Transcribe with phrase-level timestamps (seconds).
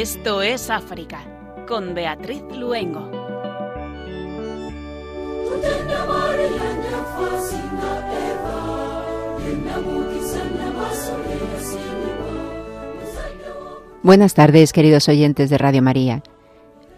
[0.00, 1.20] Esto es África,
[1.68, 3.10] con Beatriz Luengo.
[14.02, 16.22] Buenas tardes, queridos oyentes de Radio María.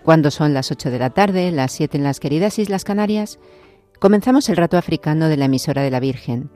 [0.05, 3.41] Cuando son las 8 de la tarde, las 7 en las queridas Islas Canarias,
[3.99, 6.51] comenzamos el rato africano de la emisora de la Virgen,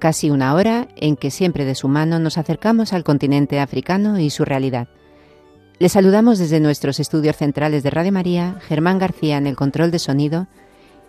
[0.00, 4.30] casi una hora en que siempre de su mano nos acercamos al continente africano y
[4.30, 4.88] su realidad.
[5.80, 9.98] Les saludamos desde nuestros estudios centrales de Radio María, Germán García en el control de
[9.98, 10.46] sonido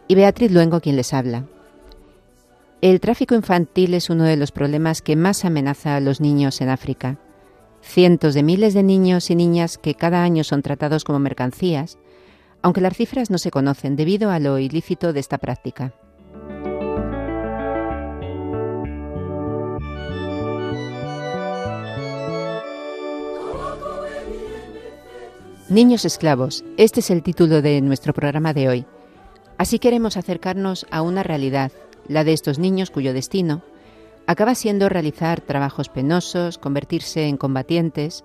[0.08, 1.46] y Beatriz Luengo quien les habla.
[2.82, 6.70] El tráfico infantil es uno de los problemas que más amenaza a los niños en
[6.70, 7.18] África.
[7.82, 12.00] Cientos de miles de niños y niñas que cada año son tratados como mercancías,
[12.64, 15.94] aunque las cifras no se conocen debido a lo ilícito de esta práctica.
[25.68, 28.86] Niños esclavos, este es el título de nuestro programa de hoy.
[29.58, 31.72] Así queremos acercarnos a una realidad,
[32.08, 33.64] la de estos niños cuyo destino
[34.28, 38.24] acaba siendo realizar trabajos penosos, convertirse en combatientes,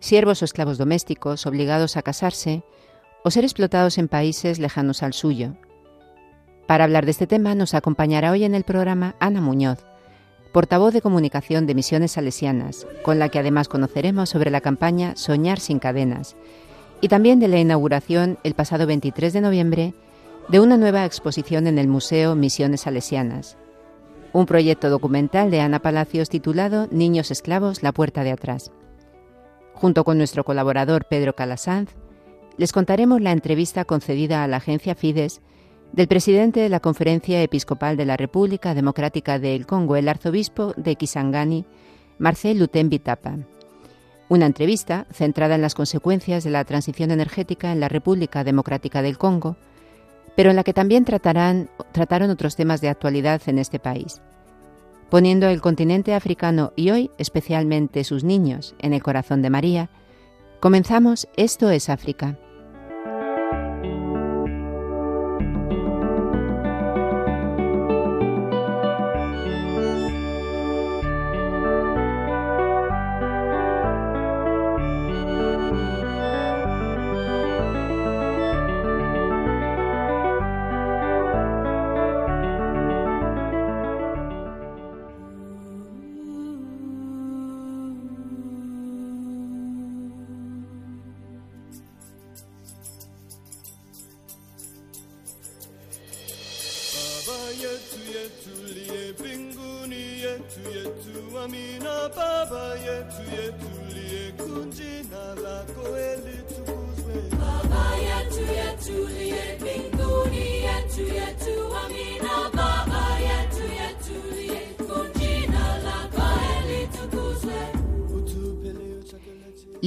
[0.00, 2.62] siervos o esclavos domésticos obligados a casarse
[3.22, 5.56] o ser explotados en países lejanos al suyo.
[6.66, 9.84] Para hablar de este tema nos acompañará hoy en el programa Ana Muñoz,
[10.54, 15.60] portavoz de comunicación de Misiones Salesianas, con la que además conoceremos sobre la campaña Soñar
[15.60, 16.34] sin cadenas,
[17.00, 19.94] y también de la inauguración el pasado 23 de noviembre
[20.48, 23.56] de una nueva exposición en el Museo Misiones Salesianas,
[24.32, 28.72] un proyecto documental de Ana Palacios titulado Niños Esclavos, la puerta de atrás.
[29.74, 31.90] Junto con nuestro colaborador Pedro Calasanz,
[32.56, 35.40] les contaremos la entrevista concedida a la agencia Fides
[35.92, 40.96] del presidente de la Conferencia Episcopal de la República Democrática del Congo, el arzobispo de
[40.96, 41.64] Kisangani,
[42.18, 43.38] Marcel Lutembi Tapa.
[44.28, 49.16] Una entrevista centrada en las consecuencias de la transición energética en la República Democrática del
[49.16, 49.56] Congo,
[50.36, 54.20] pero en la que también trataron otros temas de actualidad en este país,
[55.08, 59.90] poniendo el continente africano y hoy especialmente sus niños en el corazón de María.
[60.60, 62.38] Comenzamos Esto es África.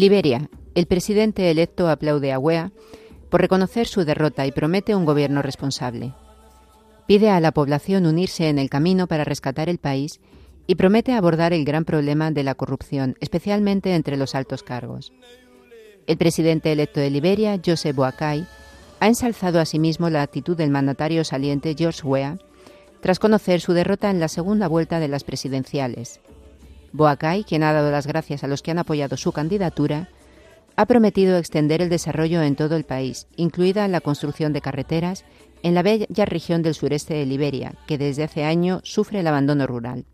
[0.01, 0.49] Liberia.
[0.73, 2.71] El presidente electo aplaude a Wea
[3.29, 6.15] por reconocer su derrota y promete un gobierno responsable.
[7.05, 10.19] Pide a la población unirse en el camino para rescatar el país
[10.65, 15.13] y promete abordar el gran problema de la corrupción, especialmente entre los altos cargos.
[16.07, 18.47] El presidente electo de Liberia, Joseph Boakai,
[18.99, 22.39] ha ensalzado asimismo la actitud del mandatario saliente George Weah
[23.01, 26.21] tras conocer su derrota en la segunda vuelta de las presidenciales.
[26.93, 30.09] Boakai, quien ha dado las gracias a los que han apoyado su candidatura,
[30.75, 35.25] ha prometido extender el desarrollo en todo el país, incluida la construcción de carreteras
[35.63, 39.67] en la bella región del sureste de Liberia, que desde hace años sufre el abandono
[39.67, 40.05] rural.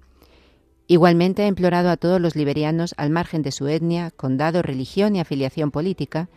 [0.88, 5.19] Igualmente ha implorado a todos los liberianos, al margen de su etnia, condado, religión y
[5.19, 6.29] afiliación política,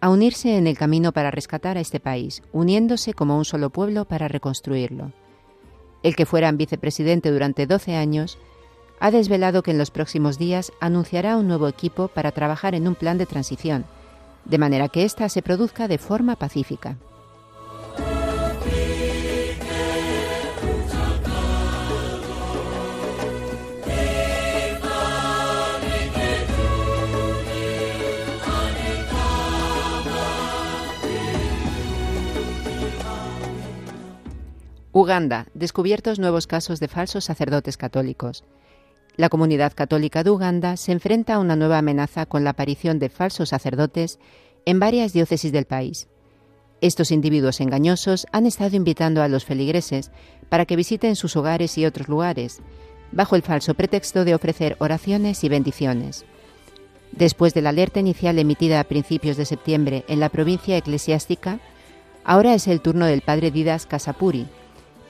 [0.00, 4.04] a unirse en el camino para rescatar a este país, uniéndose como un solo pueblo
[4.04, 5.12] para reconstruirlo.
[6.02, 8.38] El que fuera vicepresidente durante 12 años
[9.02, 12.94] ha desvelado que en los próximos días anunciará un nuevo equipo para trabajar en un
[12.94, 13.84] plan de transición,
[14.44, 16.98] de manera que ésta se produzca de forma pacífica.
[34.92, 35.46] Uganda.
[35.54, 38.44] Descubiertos nuevos casos de falsos sacerdotes católicos.
[39.16, 43.10] La comunidad católica de Uganda se enfrenta a una nueva amenaza con la aparición de
[43.10, 44.18] falsos sacerdotes
[44.64, 46.08] en varias diócesis del país.
[46.80, 50.10] Estos individuos engañosos han estado invitando a los feligreses
[50.48, 52.60] para que visiten sus hogares y otros lugares,
[53.12, 56.24] bajo el falso pretexto de ofrecer oraciones y bendiciones.
[57.12, 61.60] Después de la alerta inicial emitida a principios de septiembre en la provincia eclesiástica,
[62.24, 64.46] ahora es el turno del padre Didas Casapuri,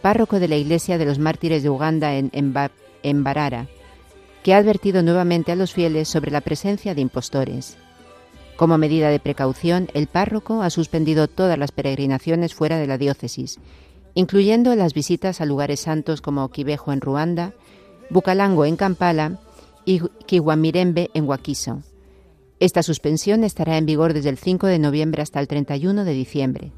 [0.02, 3.68] párroco de la Iglesia de los Mártires de Uganda en, en Barara,
[4.42, 7.76] que ha advertido nuevamente a los fieles sobre la presencia de impostores.
[8.56, 13.58] Como medida de precaución, el párroco ha suspendido todas las peregrinaciones fuera de la diócesis,
[14.14, 17.54] incluyendo las visitas a lugares santos como Kibejo en Ruanda,
[18.10, 19.40] Bucalango en Kampala
[19.84, 21.82] y Kiwamirembe en Wakiso.
[22.60, 26.72] Esta suspensión estará en vigor desde el 5 de noviembre hasta el 31 de diciembre.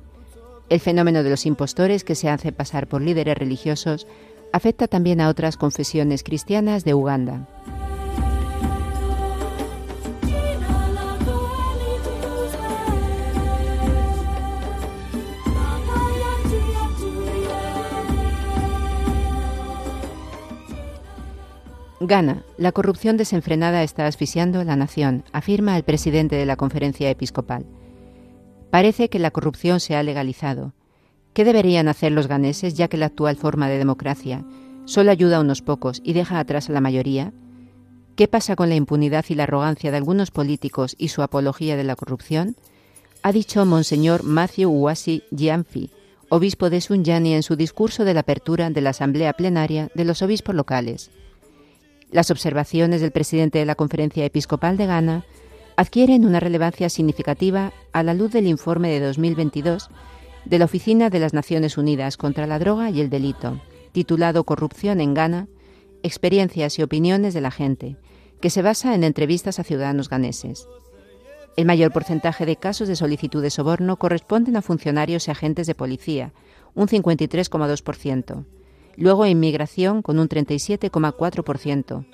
[0.71, 4.07] El fenómeno de los impostores que se hacen pasar por líderes religiosos
[4.55, 7.49] afecta también a otras confesiones cristianas de Uganda.
[21.99, 27.11] Ghana, la corrupción desenfrenada está asfixiando a la nación, afirma el presidente de la conferencia
[27.11, 27.67] episcopal.
[28.71, 30.75] Parece que la corrupción se ha legalizado.
[31.35, 34.45] ¿Qué deberían hacer los ganeses ya que la actual forma de democracia
[34.85, 37.33] solo ayuda a unos pocos y deja atrás a la mayoría?
[38.15, 41.83] ¿Qué pasa con la impunidad y la arrogancia de algunos políticos y su apología de
[41.83, 42.55] la corrupción?
[43.25, 45.91] Ha dicho Monseñor Matthew Uwasi Gianfi,
[46.29, 50.23] obispo de Sunyani, en su discurso de la apertura de la Asamblea Plenaria de los
[50.23, 51.11] Obispos Locales.
[52.13, 55.25] Las observaciones del presidente de la Conferencia Episcopal de Ghana
[55.77, 59.89] adquieren una relevancia significativa a la luz del informe de 2022
[60.45, 63.61] de la Oficina de las Naciones Unidas contra la Droga y el Delito,
[63.93, 65.49] titulado Corrupción en Ghana,
[66.03, 67.97] Experiencias y Opiniones de la Gente,
[68.41, 70.69] que se basa en entrevistas a ciudadanos ganeses.
[71.57, 75.75] El mayor porcentaje de casos de solicitud de soborno corresponden a funcionarios y agentes de
[75.75, 76.33] policía,
[76.75, 78.45] un 53,2%,
[78.97, 82.07] luego inmigración con un 37,4%,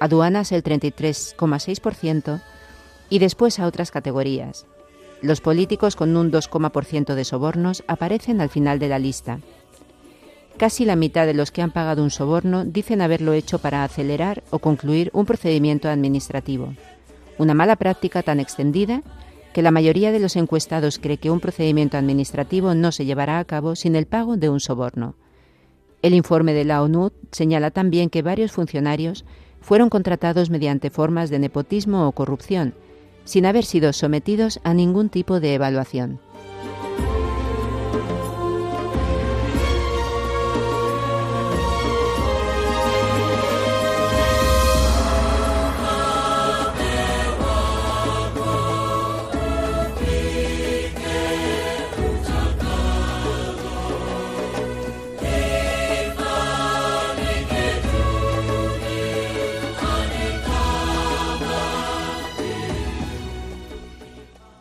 [0.00, 2.42] aduanas el 33,6%
[3.08, 4.66] y después a otras categorías.
[5.22, 9.40] Los políticos con un 2,% de sobornos aparecen al final de la lista.
[10.56, 14.42] Casi la mitad de los que han pagado un soborno dicen haberlo hecho para acelerar
[14.50, 16.74] o concluir un procedimiento administrativo,
[17.38, 19.02] una mala práctica tan extendida
[19.52, 23.44] que la mayoría de los encuestados cree que un procedimiento administrativo no se llevará a
[23.44, 25.16] cabo sin el pago de un soborno.
[26.02, 29.24] El informe de la ONU señala también que varios funcionarios
[29.60, 32.74] fueron contratados mediante formas de nepotismo o corrupción,
[33.30, 36.18] sin haber sido sometidos a ningún tipo de evaluación.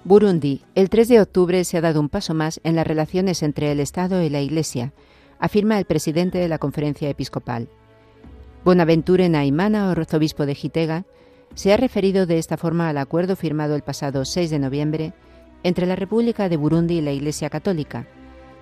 [0.10, 0.64] Burundi.
[0.74, 3.80] El 3 de octubre se ha dado un paso más en las relaciones entre el
[3.80, 4.92] Estado y la Iglesia,
[5.38, 7.70] afirma el presidente de la conferencia episcopal.
[8.66, 11.06] Bonaventure Naimana, arzobispo de Gitega,
[11.54, 15.14] se ha referido de esta forma al acuerdo firmado el pasado 6 de noviembre
[15.62, 18.08] entre la República de Burundi y la Iglesia Católica,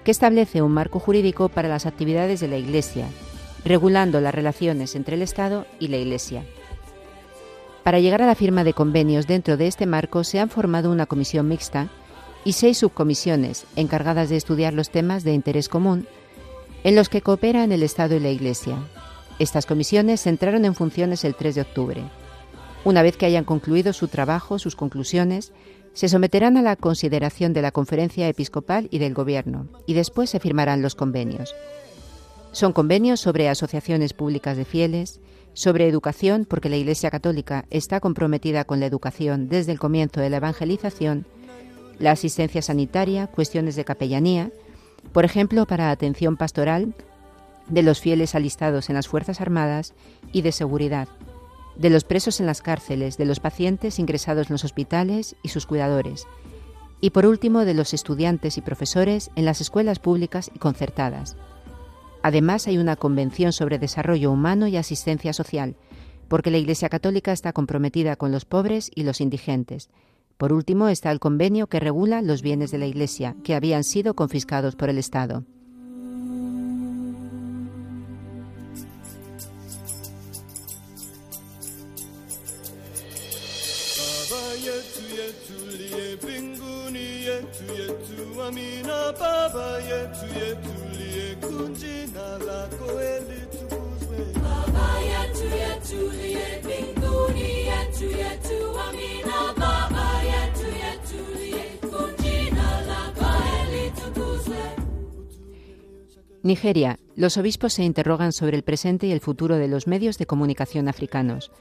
[0.03, 3.07] que establece un marco jurídico para las actividades de la Iglesia,
[3.63, 6.43] regulando las relaciones entre el Estado y la Iglesia.
[7.87, 11.05] Para llegar a la firma de convenios dentro de este marco se han formado una
[11.05, 11.87] comisión mixta
[12.43, 16.05] y seis subcomisiones encargadas de estudiar los temas de interés común
[16.83, 18.75] en los que cooperan el Estado y la Iglesia.
[19.39, 22.03] Estas comisiones entraron en funciones el 3 de octubre.
[22.83, 25.53] Una vez que hayan concluido su trabajo, sus conclusiones,
[25.93, 30.41] se someterán a la consideración de la Conferencia Episcopal y del Gobierno, y después se
[30.41, 31.55] firmarán los convenios.
[32.51, 35.21] Son convenios sobre asociaciones públicas de fieles,
[35.57, 40.29] sobre educación, porque la Iglesia Católica está comprometida con la educación desde el comienzo de
[40.29, 41.25] la evangelización,
[41.97, 44.51] la asistencia sanitaria, cuestiones de capellanía,
[45.13, 46.93] por ejemplo, para atención pastoral
[47.69, 49.95] de los fieles alistados en las Fuerzas Armadas
[50.31, 51.07] y de seguridad,
[51.75, 55.65] de los presos en las cárceles, de los pacientes ingresados en los hospitales y sus
[55.65, 56.27] cuidadores,
[57.01, 61.35] y por último de los estudiantes y profesores en las escuelas públicas y concertadas.
[62.27, 65.77] Además, hay una convención sobre desarrollo humano y asistencia social,
[66.27, 69.89] porque la Iglesia Católica está comprometida con los pobres y los indigentes.
[70.37, 74.13] Por último, está el convenio que regula los bienes de la Iglesia, que habían sido
[74.13, 75.45] confiscados por el Estado.
[106.47, 106.97] Nigeria.
[107.15, 110.87] Los obispos se interrogan sobre el presente y el futuro de los medios de comunicación
[110.87, 111.51] africanos.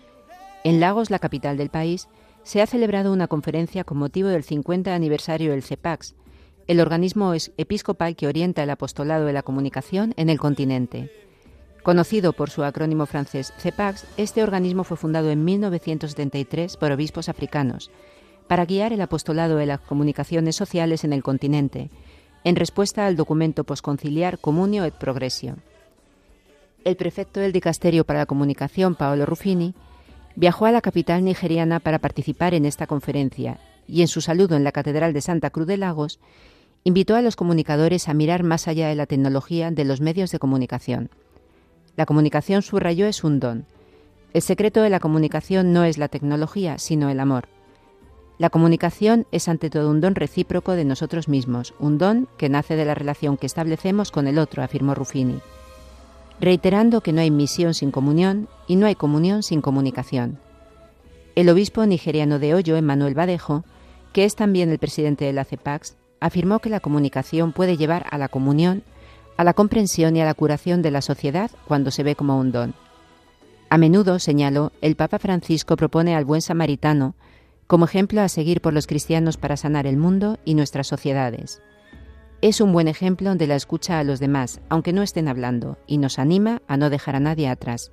[0.62, 2.08] En Lagos, la capital del país,
[2.44, 6.14] se ha celebrado una conferencia con motivo del 50 aniversario del CEPAX,
[6.66, 11.10] el organismo episcopal que orienta el apostolado de la comunicación en el continente.
[11.82, 17.90] Conocido por su acrónimo francés CEPAX, este organismo fue fundado en 1973 por obispos africanos
[18.48, 21.90] para guiar el apostolado de las comunicaciones sociales en el continente,
[22.44, 25.56] en respuesta al documento posconciliar Comunio et Progressio.
[26.84, 29.74] El prefecto del Dicasterio para la Comunicación, Paolo Ruffini,
[30.36, 33.58] viajó a la capital nigeriana para participar en esta conferencia
[33.88, 36.20] y en su saludo en la Catedral de Santa Cruz de Lagos
[36.86, 40.38] invitó a los comunicadores a mirar más allá de la tecnología de los medios de
[40.38, 41.10] comunicación.
[41.96, 43.66] La comunicación, subrayó, es un don.
[44.32, 47.48] El secreto de la comunicación no es la tecnología, sino el amor.
[48.38, 52.76] La comunicación es ante todo un don recíproco de nosotros mismos, un don que nace
[52.76, 55.40] de la relación que establecemos con el otro, afirmó Ruffini,
[56.38, 60.38] reiterando que no hay misión sin comunión y no hay comunión sin comunicación.
[61.34, 63.64] El obispo nigeriano de Hoyo, Emmanuel Badejo,
[64.12, 68.18] que es también el presidente de la CEPAX, afirmó que la comunicación puede llevar a
[68.18, 68.82] la comunión
[69.36, 72.52] a la comprensión y a la curación de la sociedad cuando se ve como un
[72.52, 72.74] don.
[73.68, 77.14] A menudo, señaló, el Papa Francisco propone al buen samaritano
[77.66, 81.60] como ejemplo a seguir por los cristianos para sanar el mundo y nuestras sociedades.
[82.40, 85.98] Es un buen ejemplo de la escucha a los demás, aunque no estén hablando, y
[85.98, 87.90] nos anima a no dejar a nadie atrás.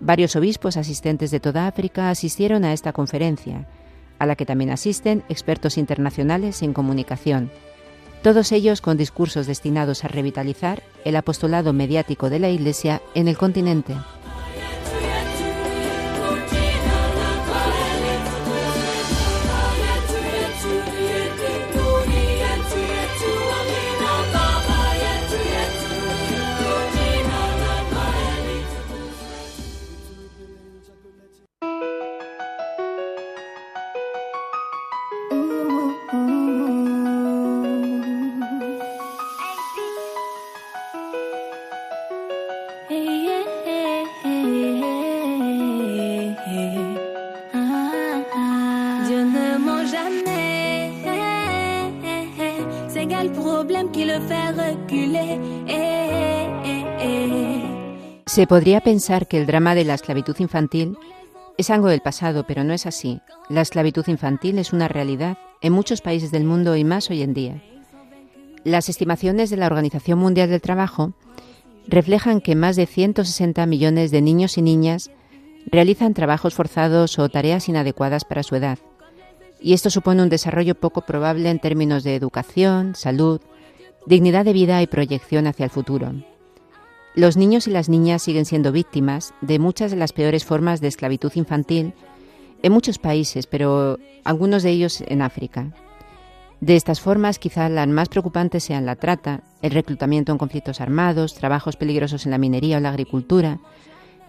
[0.00, 3.66] Varios obispos asistentes de toda África asistieron a esta conferencia,
[4.18, 7.50] a la que también asisten expertos internacionales en comunicación,
[8.22, 13.38] todos ellos con discursos destinados a revitalizar el apostolado mediático de la Iglesia en el
[13.38, 13.94] continente.
[58.38, 60.96] Se podría pensar que el drama de la esclavitud infantil
[61.56, 63.20] es algo del pasado, pero no es así.
[63.48, 67.34] La esclavitud infantil es una realidad en muchos países del mundo y más hoy en
[67.34, 67.60] día.
[68.62, 71.14] Las estimaciones de la Organización Mundial del Trabajo
[71.88, 75.10] reflejan que más de 160 millones de niños y niñas
[75.66, 78.78] realizan trabajos forzados o tareas inadecuadas para su edad.
[79.60, 83.40] Y esto supone un desarrollo poco probable en términos de educación, salud,
[84.06, 86.12] dignidad de vida y proyección hacia el futuro.
[87.18, 90.86] Los niños y las niñas siguen siendo víctimas de muchas de las peores formas de
[90.86, 91.92] esclavitud infantil
[92.62, 95.72] en muchos países, pero algunos de ellos en África.
[96.60, 101.34] De estas formas, quizá las más preocupantes sean la trata, el reclutamiento en conflictos armados,
[101.34, 103.58] trabajos peligrosos en la minería o la agricultura,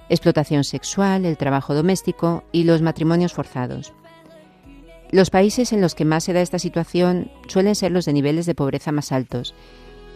[0.10, 3.94] explotación sexual, el trabajo doméstico y los matrimonios forzados.
[5.12, 8.48] Los países en los que más se da esta situación suelen ser los de niveles
[8.48, 9.54] de pobreza más altos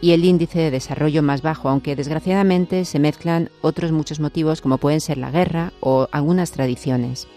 [0.03, 4.77] y el índice de desarrollo más bajo, aunque desgraciadamente se mezclan otros muchos motivos como
[4.77, 7.29] pueden ser la guerra o algunas tradiciones.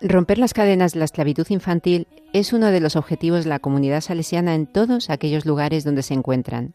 [0.00, 4.00] Romper las cadenas de la esclavitud infantil es uno de los objetivos de la comunidad
[4.00, 6.72] salesiana en todos aquellos lugares donde se encuentran.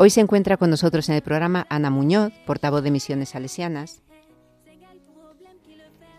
[0.00, 4.00] Hoy se encuentra con nosotros en el programa Ana Muñoz, portavoz de Misiones Salesianas.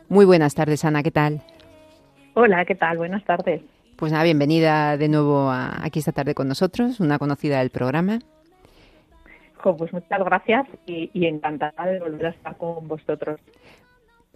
[0.10, 1.42] Muy buenas tardes, Ana, ¿qué tal?
[2.34, 2.98] Hola, ¿qué tal?
[2.98, 3.62] Buenas tardes.
[3.96, 8.20] Pues nada, bienvenida de nuevo aquí esta tarde con nosotros, una conocida del programa.
[9.64, 13.40] pues muchas gracias y, encantada de volver a estar con vosotros.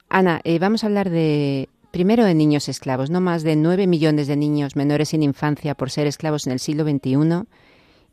[0.08, 3.10] Ana, eh, vamos a hablar de primero de niños esclavos.
[3.10, 6.60] No más de nueve millones de niños menores sin infancia por ser esclavos en el
[6.60, 7.46] siglo XXI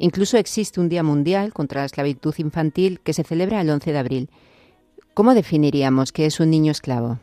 [0.03, 3.99] Incluso existe un Día Mundial contra la Esclavitud Infantil que se celebra el 11 de
[3.99, 4.31] abril.
[5.13, 7.19] ¿Cómo definiríamos qué es un niño esclavo?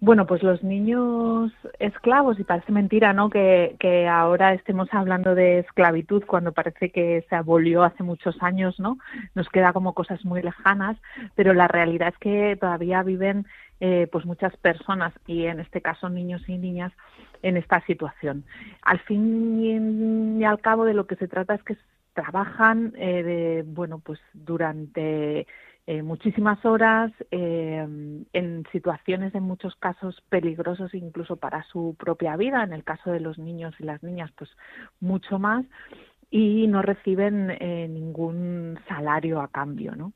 [0.00, 3.30] Bueno, pues los niños esclavos, y parece mentira, ¿no?
[3.30, 8.78] Que, que, ahora estemos hablando de esclavitud cuando parece que se abolió hace muchos años,
[8.80, 8.98] ¿no?
[9.36, 10.96] Nos queda como cosas muy lejanas,
[11.36, 13.46] pero la realidad es que todavía viven
[13.80, 16.92] eh, pues muchas personas, y en este caso niños y niñas,
[17.42, 18.44] en esta situación.
[18.82, 21.76] Al fin y al cabo de lo que se trata es que
[22.14, 25.46] trabajan, eh, bueno, pues durante
[25.86, 32.72] eh, muchísimas horas en situaciones en muchos casos peligrosos incluso para su propia vida en
[32.72, 34.50] el caso de los niños y las niñas pues
[35.00, 35.64] mucho más
[36.30, 37.56] y no reciben
[37.94, 40.12] ningún salario a cambio no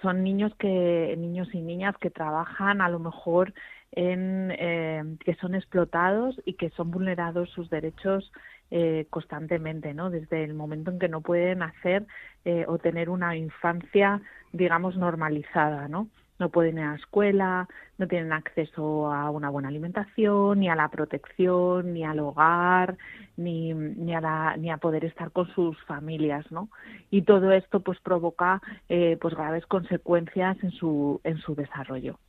[0.00, 3.52] son niños que niños y niñas que trabajan a lo mejor
[3.92, 8.30] en que son explotados y que son vulnerados sus derechos
[8.72, 10.10] eh, constantemente, ¿no?
[10.10, 12.06] Desde el momento en que no pueden hacer
[12.44, 14.20] eh, o tener una infancia,
[14.52, 16.08] digamos, normalizada, ¿no?
[16.38, 17.68] No pueden ir a la escuela,
[17.98, 22.96] no tienen acceso a una buena alimentación, ni a la protección, ni al hogar,
[23.36, 26.68] ni, ni, a, ni a poder estar con sus familias, ¿no?
[27.10, 32.20] Y todo esto, pues, provoca, eh, pues, graves consecuencias en su, en su desarrollo.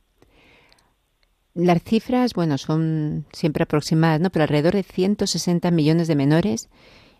[1.54, 4.30] Las cifras, bueno, son siempre aproximadas, ¿no?
[4.30, 6.70] Pero alrededor de 160 millones de menores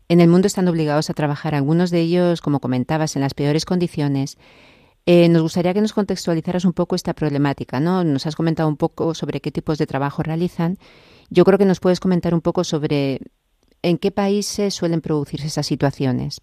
[0.09, 3.65] en el mundo están obligados a trabajar, algunos de ellos, como comentabas, en las peores
[3.65, 4.39] condiciones.
[5.05, 8.05] Eh, nos gustaría que nos contextualizaras un poco esta problemática, ¿no?
[8.05, 10.79] Nos has comentado un poco sobre qué tipos de trabajo realizan.
[11.29, 13.21] Yo creo que nos puedes comentar un poco sobre
[13.83, 16.41] en qué países suelen producirse esas situaciones.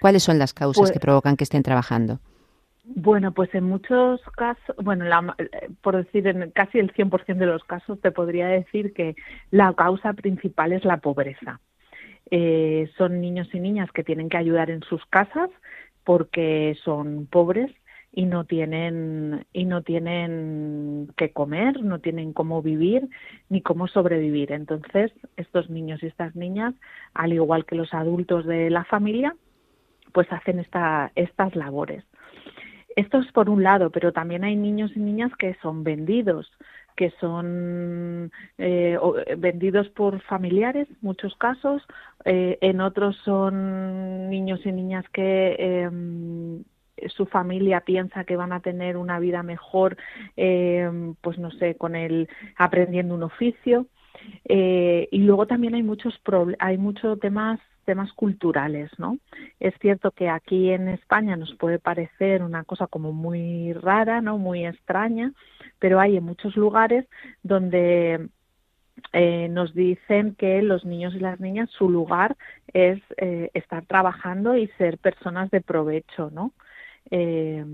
[0.00, 2.20] ¿Cuáles son las causas pues que provocan que estén trabajando?
[2.88, 5.04] Bueno, pues en muchos casos, bueno,
[5.82, 9.16] por decir en casi el 100% de los casos, te podría decir que
[9.50, 11.60] la causa principal es la pobreza.
[12.30, 15.50] Eh, son niños y niñas que tienen que ayudar en sus casas
[16.04, 17.72] porque son pobres
[18.12, 23.08] y no tienen y no tienen que comer, no tienen cómo vivir
[23.48, 24.52] ni cómo sobrevivir.
[24.52, 26.74] Entonces, estos niños y estas niñas,
[27.14, 29.34] al igual que los adultos de la familia,
[30.12, 32.04] pues hacen esta, estas labores.
[32.96, 36.50] Esto es por un lado, pero también hay niños y niñas que son vendidos,
[36.96, 38.98] que son eh,
[39.36, 41.82] vendidos por familiares, muchos casos,
[42.24, 46.64] eh, en otros son niños y niñas que em,
[47.08, 49.98] su familia piensa que van a tener una vida mejor,
[50.36, 53.86] em, pues no sé, con el aprendiendo un oficio.
[54.46, 56.18] Eh, y luego también hay muchos
[56.58, 59.18] hay muchos temas temas culturales, ¿no?
[59.58, 64.36] Es cierto que aquí en España nos puede parecer una cosa como muy rara, ¿no?
[64.36, 65.32] Muy extraña,
[65.78, 67.06] pero hay en muchos lugares
[67.42, 68.28] donde
[69.12, 72.36] eh, nos dicen que los niños y las niñas su lugar
[72.72, 76.52] es eh, estar trabajando y ser personas de provecho, ¿no?
[77.10, 77.64] Eh,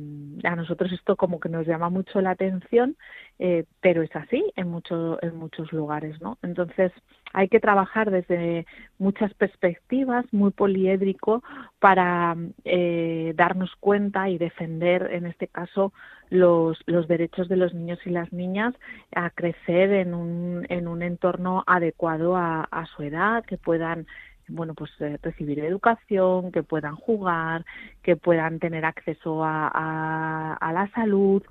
[0.45, 2.97] a nosotros esto como que nos llama mucho la atención,
[3.39, 6.39] eh, pero es así en, mucho, en muchos lugares, ¿no?
[6.43, 6.93] Entonces
[7.33, 8.67] hay que trabajar desde
[8.99, 11.43] muchas perspectivas, muy poliédrico,
[11.79, 15.93] para eh, darnos cuenta y defender, en este caso,
[16.29, 18.75] los, los derechos de los niños y las niñas
[19.15, 24.07] a crecer en un, en un entorno adecuado a, a su edad, que puedan
[24.49, 27.65] bueno, pues eh, recibir educación, que puedan jugar,
[28.03, 31.43] que puedan tener acceso a, la salud,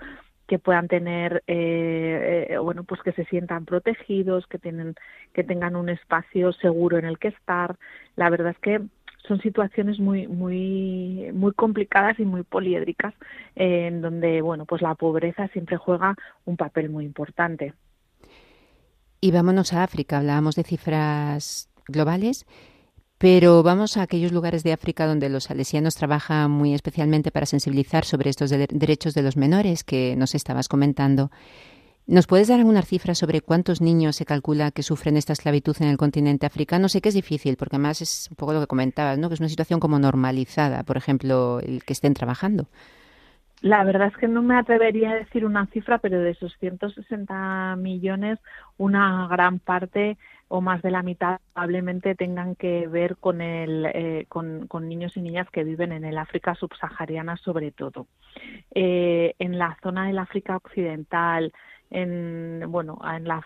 [0.47, 4.95] que puedan tener, eh, eh, bueno, pues que se sientan protegidos, que tienen,
[5.33, 7.77] que tengan un espacio seguro en el que estar.
[8.15, 8.81] La verdad es que
[9.27, 13.13] son situaciones muy, muy, muy complicadas y muy poliédricas,
[13.55, 17.73] en donde, bueno, pues la pobreza siempre juega un papel muy importante.
[19.21, 20.17] Y vámonos a África.
[20.17, 22.45] Hablábamos de cifras globales.
[23.21, 28.03] Pero vamos a aquellos lugares de África donde los salesianos trabajan muy especialmente para sensibilizar
[28.03, 31.29] sobre estos derechos de los menores que nos estabas comentando.
[32.07, 35.89] ¿Nos puedes dar algunas cifras sobre cuántos niños se calcula que sufren esta esclavitud en
[35.89, 36.89] el continente africano?
[36.89, 39.27] Sé que es difícil, porque además es un poco lo que comentabas, ¿no?
[39.27, 42.69] que es una situación como normalizada, por ejemplo, el que estén trabajando.
[43.61, 47.75] La verdad es que no me atrevería a decir una cifra, pero de esos 160
[47.75, 48.39] millones,
[48.77, 50.17] una gran parte
[50.51, 55.21] o más de la mitad probablemente tengan que ver con, el, eh, con, niños y
[55.21, 58.07] niñas que viven en el África subsahariana sobre todo.
[58.75, 61.53] Eh, en la zona del África occidental,
[61.89, 63.45] en, bueno, en la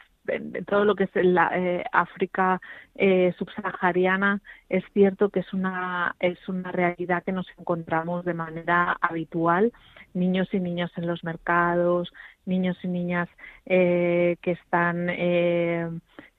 [0.65, 2.59] todo lo que es la eh, África
[2.95, 8.97] eh, subsahariana es cierto que es una es una realidad que nos encontramos de manera
[8.99, 9.71] habitual
[10.15, 12.11] niños y niñas en los mercados
[12.45, 13.29] niños y niñas
[13.65, 15.89] eh, que están eh,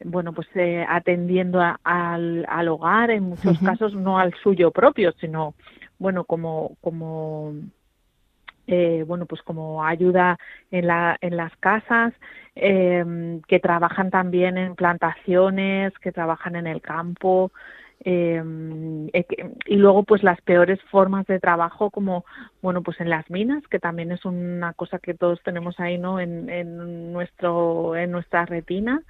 [0.04, 5.54] bueno pues eh, atendiendo al, al, hogar en muchos casos no al suyo propio sino
[5.98, 7.54] bueno como como
[8.68, 10.38] eh, bueno, pues como ayuda
[10.72, 12.12] en, la, en las casas,
[12.56, 17.52] eh, que trabajan también en plantaciones, que trabajan en el campo,
[18.08, 18.40] eh,
[19.66, 22.24] y luego pues las peores formas de trabajo como
[22.62, 26.20] bueno pues en las minas que también es una cosa que todos tenemos ahí no
[26.20, 29.02] en, en nuestro en nuestra retina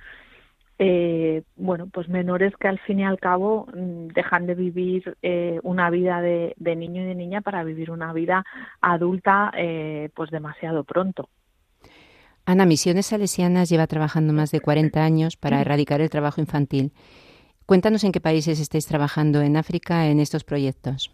[0.78, 5.58] eh, bueno, pues menores que al fin y al cabo mm, dejan de vivir eh,
[5.62, 8.44] una vida de, niño y de niña para vivir una vida
[8.82, 11.30] adulta eh, pues demasiado pronto.
[12.44, 16.92] Ana, Misiones Salesianas lleva trabajando más de 40 años para erradicar el trabajo infantil.
[17.66, 21.12] Cuéntanos en qué países estáis trabajando en África en estos proyectos.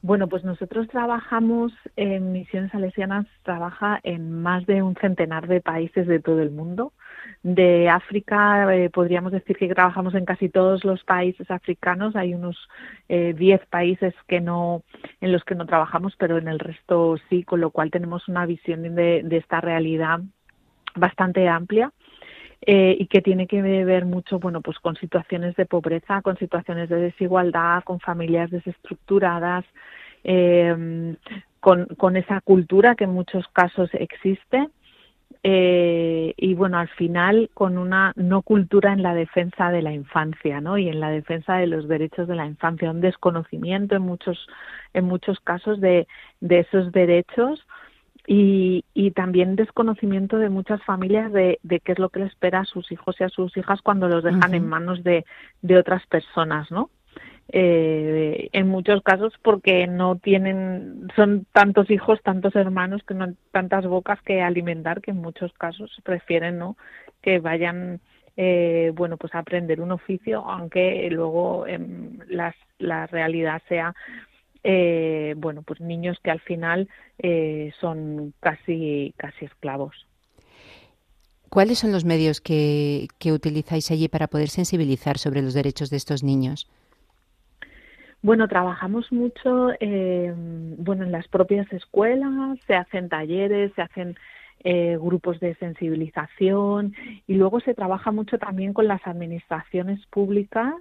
[0.00, 6.06] Bueno, pues nosotros trabajamos en Misiones Salesianas, trabaja en más de un centenar de países
[6.06, 6.92] de todo el mundo.
[7.42, 12.14] De África, eh, podríamos decir que trabajamos en casi todos los países africanos.
[12.16, 12.56] Hay unos
[13.08, 14.82] 10 eh, países que no,
[15.20, 18.46] en los que no trabajamos, pero en el resto sí, con lo cual tenemos una
[18.46, 20.20] visión de, de esta realidad
[20.94, 21.92] bastante amplia.
[22.66, 26.88] Eh, y que tiene que ver mucho bueno pues con situaciones de pobreza con situaciones
[26.88, 29.66] de desigualdad con familias desestructuradas
[30.22, 31.14] eh,
[31.60, 34.66] con, con esa cultura que en muchos casos existe
[35.42, 40.62] eh, y bueno al final con una no cultura en la defensa de la infancia
[40.62, 44.46] no y en la defensa de los derechos de la infancia un desconocimiento en muchos
[44.94, 46.06] en muchos casos de,
[46.40, 47.60] de esos derechos
[48.26, 52.60] y, y también desconocimiento de muchas familias de, de, qué es lo que les espera
[52.60, 55.24] a sus hijos y a sus hijas cuando los dejan en manos de,
[55.62, 56.90] de otras personas, ¿no?
[57.48, 63.86] Eh, en muchos casos porque no tienen, son tantos hijos, tantos hermanos, que no tantas
[63.86, 66.76] bocas que alimentar que en muchos casos prefieren, ¿no?
[67.20, 68.00] Que vayan,
[68.38, 71.78] eh, bueno, pues a aprender un oficio, aunque luego eh,
[72.28, 73.94] las, la realidad sea
[74.64, 80.06] eh, bueno, pues niños que al final eh, son casi, casi esclavos.
[81.50, 85.98] ¿Cuáles son los medios que, que utilizáis allí para poder sensibilizar sobre los derechos de
[85.98, 86.68] estos niños?
[88.22, 94.16] Bueno, trabajamos mucho eh, bueno, en las propias escuelas, se hacen talleres, se hacen
[94.64, 96.94] eh, grupos de sensibilización
[97.26, 100.74] y luego se trabaja mucho también con las administraciones públicas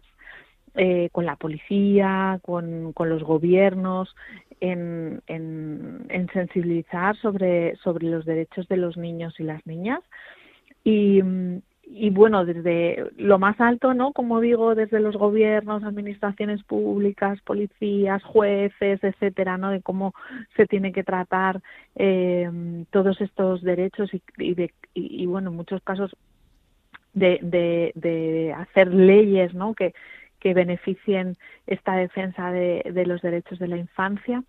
[0.75, 4.15] eh, con la policía, con, con los gobiernos,
[4.59, 9.99] en, en, en, sensibilizar sobre, sobre los derechos de los niños y las niñas.
[10.83, 11.21] Y,
[11.85, 14.13] y bueno, desde lo más alto, ¿no?
[14.13, 19.69] Como digo, desde los gobiernos, administraciones públicas, policías, jueces, etcétera, ¿no?
[19.69, 20.13] De cómo
[20.55, 21.61] se tiene que tratar
[21.95, 22.49] eh,
[22.89, 26.15] todos estos derechos y, y, de, y, bueno, en muchos casos
[27.13, 29.73] de, de, de hacer leyes, ¿no?
[29.73, 29.93] Que,
[30.43, 34.43] que beneficien esta defensa de, los derechos de la infancia.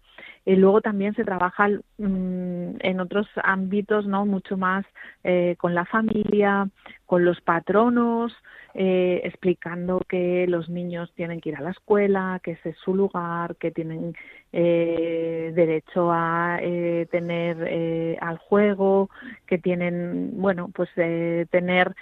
[0.45, 4.27] Y luego también se trabaja mm, en otros ámbitos, ¿no?
[4.27, 4.85] Mucho más
[5.23, 6.69] eh, con la familia,
[7.07, 8.37] con los patronos,
[8.75, 12.93] eh, explicando que los niños tienen que ir a la escuela, que ese es su
[12.93, 14.17] lugar, que tienen
[14.53, 19.11] eh, derecho a eh, tener eh, al juego,
[19.47, 21.95] que tienen, bueno, pues tener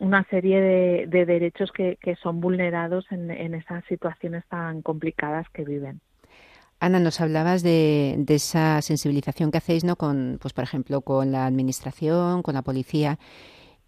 [0.00, 5.62] una serie de, de derechos que, son vulnerados en, en, esas situaciones tan complicadas que
[5.62, 6.00] viven.
[6.80, 9.96] Ana, nos hablabas de, de, esa sensibilización que hacéis, ¿no?
[9.96, 13.18] Con, pues, por ejemplo, con la administración, con la policía.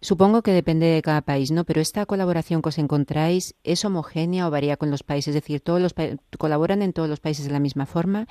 [0.01, 1.63] Supongo que depende de cada país, ¿no?
[1.63, 5.61] Pero esta colaboración que os encontráis es homogénea o varía con los países, es decir,
[5.61, 5.95] todos los
[6.37, 8.27] colaboran en todos los países de la misma forma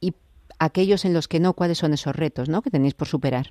[0.00, 0.14] y
[0.58, 2.60] aquellos en los que no, ¿cuáles son esos retos, ¿no?
[2.60, 3.46] Que tenéis por superar.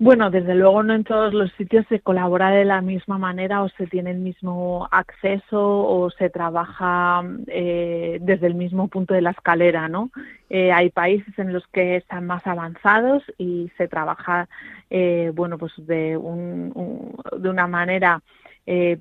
[0.00, 3.68] Bueno, desde luego no en todos los sitios se colabora de la misma manera o
[3.70, 9.30] se tiene el mismo acceso o se trabaja eh, desde el mismo punto de la
[9.30, 10.10] escalera, ¿no?
[10.50, 14.48] Eh, hay países en los que están más avanzados y se trabaja,
[14.88, 18.22] eh, bueno, pues de, un, de una manera
[18.66, 19.00] eh,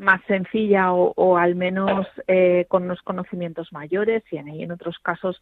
[0.00, 4.98] más sencilla o, o al menos eh, con unos conocimientos mayores y en, en otros
[4.98, 5.40] casos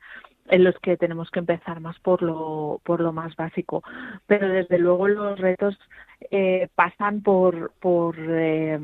[0.50, 3.82] en los que tenemos que empezar más por lo por lo más básico.
[4.26, 5.78] Pero desde luego los retos
[6.30, 8.78] eh, pasan por por eh,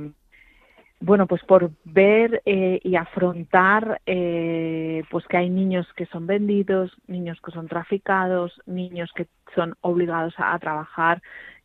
[1.00, 6.96] bueno pues por ver eh, y afrontar eh, pues que hay niños que son vendidos
[7.06, 11.22] niños que son traficados niños que son obligados a, a trabajar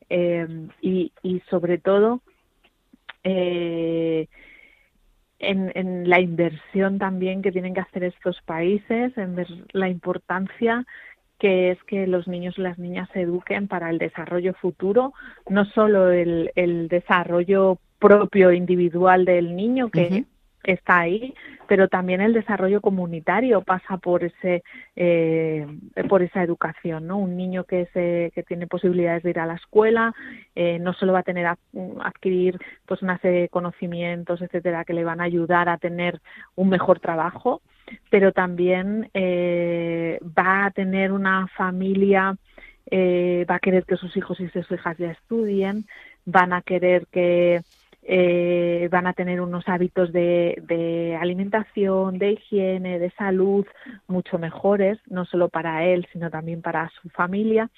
[0.10, 2.22] eh, y, y sobre todo
[3.24, 4.28] eh,
[5.42, 10.86] en, en, la inversión también que tienen que hacer estos países, en ver la importancia
[11.40, 15.14] que es que los niños y las niñas se eduquen para el desarrollo futuro,
[15.50, 20.26] no solo el, el desarrollo propio individual del niño, que,
[20.64, 21.34] está ahí,
[21.68, 24.64] pero también el desarrollo comunitario pasa por ese
[24.96, 25.66] eh,
[26.10, 27.18] por esa educación, ¿no?
[27.18, 30.14] Un niño que se que tiene posibilidades de ir a la escuela
[30.56, 31.58] eh, no solo va a tener a,
[32.04, 36.22] adquirir pues una serie de conocimientos, etcétera, que le van a ayudar a tener
[36.56, 37.62] un mejor trabajo,
[38.10, 42.36] pero también eh, va a tener una familia
[42.90, 45.86] eh, va a querer que sus hijos y sus hijas ya estudien,
[46.26, 47.62] van a querer que
[48.04, 53.66] eh, van a tener unos hábitos de, alimentación, de higiene, de salud
[54.08, 57.70] mucho mejores, no solo para él, sino también para su familia.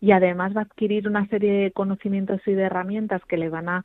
[0.00, 3.68] Y además va a adquirir una serie de conocimientos y de herramientas que le van
[3.68, 3.84] a,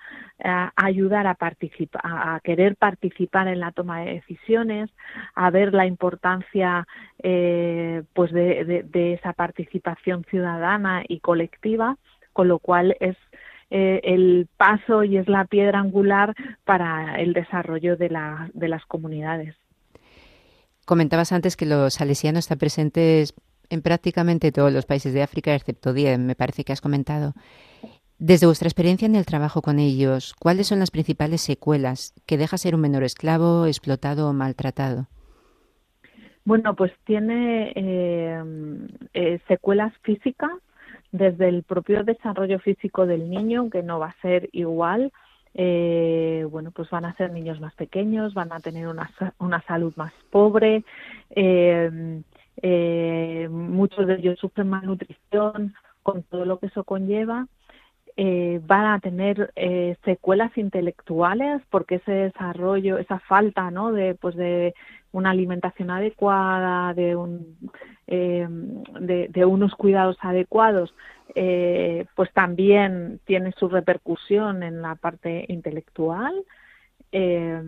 [0.76, 4.90] ayudar a, a querer participar en la toma de decisiones,
[5.36, 6.88] a ver la importancia
[7.20, 11.98] eh, pues de esa participación ciudadana y colectiva,
[12.34, 13.16] con lo cual es
[13.76, 18.86] eh, el paso y es la piedra angular para el desarrollo de, la, de las
[18.86, 19.56] comunidades.
[20.86, 23.34] Comentabas antes que los salesianos están presentes
[23.72, 27.34] en prácticamente todos los países de África, excepto 10, me parece que has comentado.
[28.20, 32.60] Desde vuestra experiencia en el trabajo con ellos, ¿cuáles son las principales secuelas que deja
[32.60, 35.08] ser un menor esclavo, explotado o maltratado?
[36.46, 38.44] Bueno, pues tiene eh,
[39.16, 40.52] eh, secuelas físicas,
[41.14, 45.14] desde el propio desarrollo físico del niño, que no va a ser igual.
[45.54, 49.94] Eh, bueno, pues van a ser niños más pequeños, van a tener una, una salud
[49.96, 50.84] más pobre,
[51.30, 52.22] eh,
[52.62, 57.48] eh, muchos de ellos sufren malnutrición con todo lo que eso conlleva.
[58.16, 59.52] Van a tener
[60.06, 63.92] secuelas intelectuales porque ese desarrollo, esa falta, ¿no?
[63.92, 64.74] De, pues de
[65.14, 67.56] una alimentación adecuada, de, un,
[68.08, 70.94] eh, de, unos cuidados adecuados,
[71.36, 76.34] eh, pues también tiene su repercusión en la parte intelectual.
[77.12, 77.62] Eh,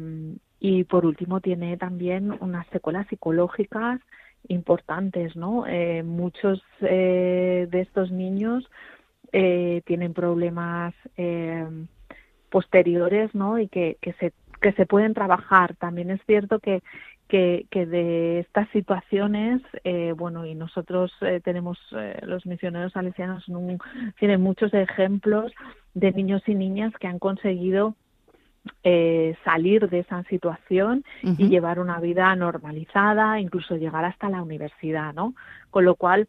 [0.59, 4.01] y por último tiene también unas secuelas psicológicas
[4.47, 5.65] importantes, ¿no?
[6.03, 8.67] muchos de estos niños
[9.85, 10.93] tienen problemas
[12.49, 13.59] posteriores, ¿no?
[13.59, 15.75] Y que, que se que se pueden trabajar.
[15.75, 16.81] También es cierto que
[17.27, 23.45] que, de estas situaciones, eh, bueno, y nosotros eh, tenemos, eh, los misioneros salesianos
[24.19, 25.51] tienen muchos ejemplos
[25.93, 27.95] de niños y niñas que han conseguido
[29.43, 35.35] salir de esa situación y llevar una vida normalizada, incluso llegar hasta la universidad, ¿no?
[35.69, 36.27] Con lo cual,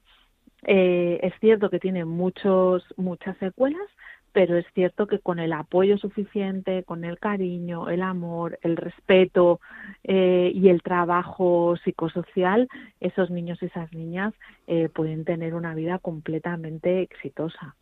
[0.67, 3.89] es cierto que tiene muchos, muchas secuelas,
[4.37, 9.61] pero es cierto que con el apoyo suficiente, con el cariño, el amor, el respeto
[10.05, 12.69] eh, y el trabajo psicosocial,
[13.01, 14.35] esos niños y esas niñas
[14.67, 17.77] eh, pueden tener una vida completamente exitosa.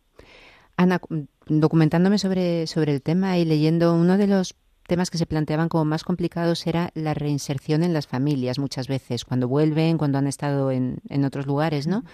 [0.77, 1.01] Ana,
[1.47, 4.55] documentándome sobre, sobre el tema y leyendo uno de los
[4.87, 9.25] temas que se planteaban como más complicados era la reinserción en las familias muchas veces,
[9.25, 12.05] cuando vuelven, cuando han estado en, en otros lugares, ¿no?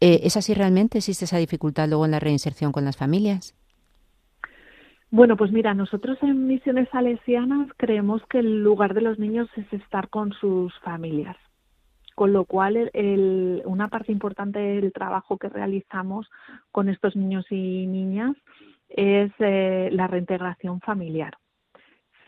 [0.00, 0.98] Eh, ¿Es así realmente?
[0.98, 3.54] ¿Existe esa dificultad luego en la reinserción con las familias?
[5.10, 9.72] Bueno, pues mira, nosotros en Misiones Salesianas creemos que el lugar de los niños es
[9.72, 11.36] estar con sus familias,
[12.16, 12.90] con lo cual
[13.64, 16.28] una parte importante del trabajo que realizamos
[16.72, 18.36] con estos niños y niñas
[18.88, 21.38] es eh, la reintegración familiar.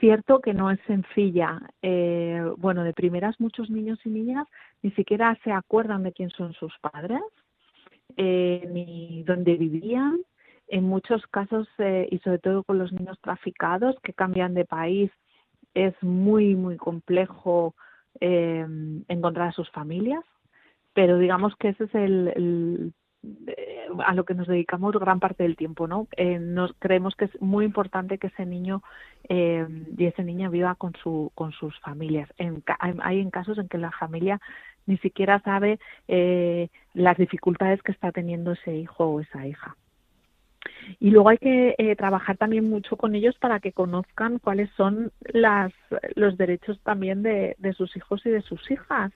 [0.00, 1.60] Cierto que no es sencilla.
[1.82, 4.46] Eh, bueno, de primeras muchos niños y niñas
[4.82, 7.20] ni siquiera se acuerdan de quién son sus padres,
[8.16, 10.18] eh, ni dónde vivían,
[10.68, 15.10] en muchos casos, eh, y sobre todo con los niños traficados que cambian de país,
[15.74, 17.74] es muy, muy complejo
[18.20, 18.66] eh,
[19.08, 20.24] encontrar a sus familias,
[20.92, 22.92] pero digamos que ese es el,
[23.46, 26.06] eh, a lo que nos dedicamos gran parte del tiempo, ¿no?
[26.40, 28.82] nos creemos que es muy importante que ese niño
[29.28, 32.28] y esa niña viva con su con sus familias.
[32.78, 34.40] hay en casos en que la familia
[34.88, 35.78] ni siquiera sabe
[36.94, 39.76] las dificultades que está teniendo ese hijo o esa hija.
[41.00, 45.12] Y luego hay que eh, trabajar también mucho con ellos para que conozcan cuáles son
[45.32, 45.72] las,
[46.14, 49.12] los derechos también de, de sus hijos y de sus hijas.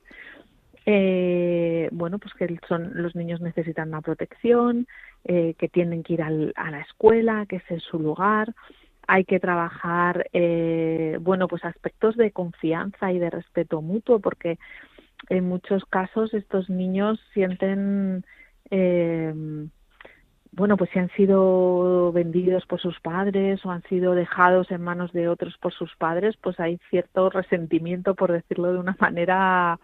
[0.85, 4.87] Eh, bueno, pues que son los niños necesitan una protección,
[5.25, 8.55] eh, que tienen que ir al, a la escuela, que ese es su lugar.
[9.07, 14.59] Hay que trabajar, eh, bueno, pues aspectos de confianza y de respeto mutuo, porque
[15.29, 18.25] en muchos casos estos niños sienten
[18.71, 19.33] eh,
[20.55, 25.11] bueno, pues si han sido vendidos por sus padres o han sido dejados en manos
[25.13, 29.81] de otros por sus padres, pues hay cierto resentimiento, por decirlo de una manera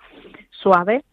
[0.50, 1.04] suave,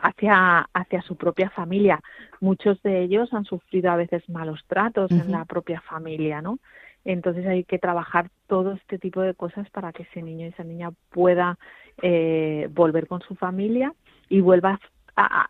[0.00, 2.00] hacia, hacia su propia familia.
[2.40, 6.58] Muchos de ellos han sufrido a veces malos tratos en la propia familia, ¿no?
[7.04, 10.64] Entonces hay que trabajar todo este tipo de cosas para que ese niño y esa
[10.64, 11.58] niña pueda
[12.02, 13.94] eh, volver con su familia
[14.28, 14.80] y vuelva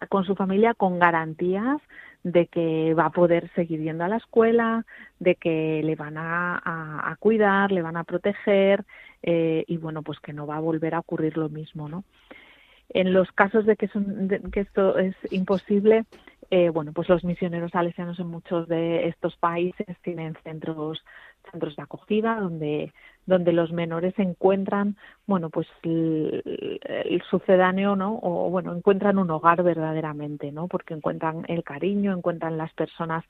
[0.08, 1.80] con su familia con garantías
[2.22, 4.84] de que va a poder seguir yendo a la escuela,
[5.18, 8.84] de que le van a, cuidar, le van a proteger
[9.22, 12.04] eh, y bueno, pues que no va a volver a ocurrir lo mismo, ¿no?
[12.92, 16.04] En los casos de que, son, que esto es imposible,
[16.50, 21.02] eh, bueno, pues los misioneros salesianos en muchos de estos países tienen centros
[21.50, 22.92] centros de acogida donde
[23.26, 30.52] donde los menores encuentran bueno pues el, sucedáneo no o bueno encuentran un hogar verdaderamente
[30.52, 33.24] no porque encuentran el cariño encuentran las personas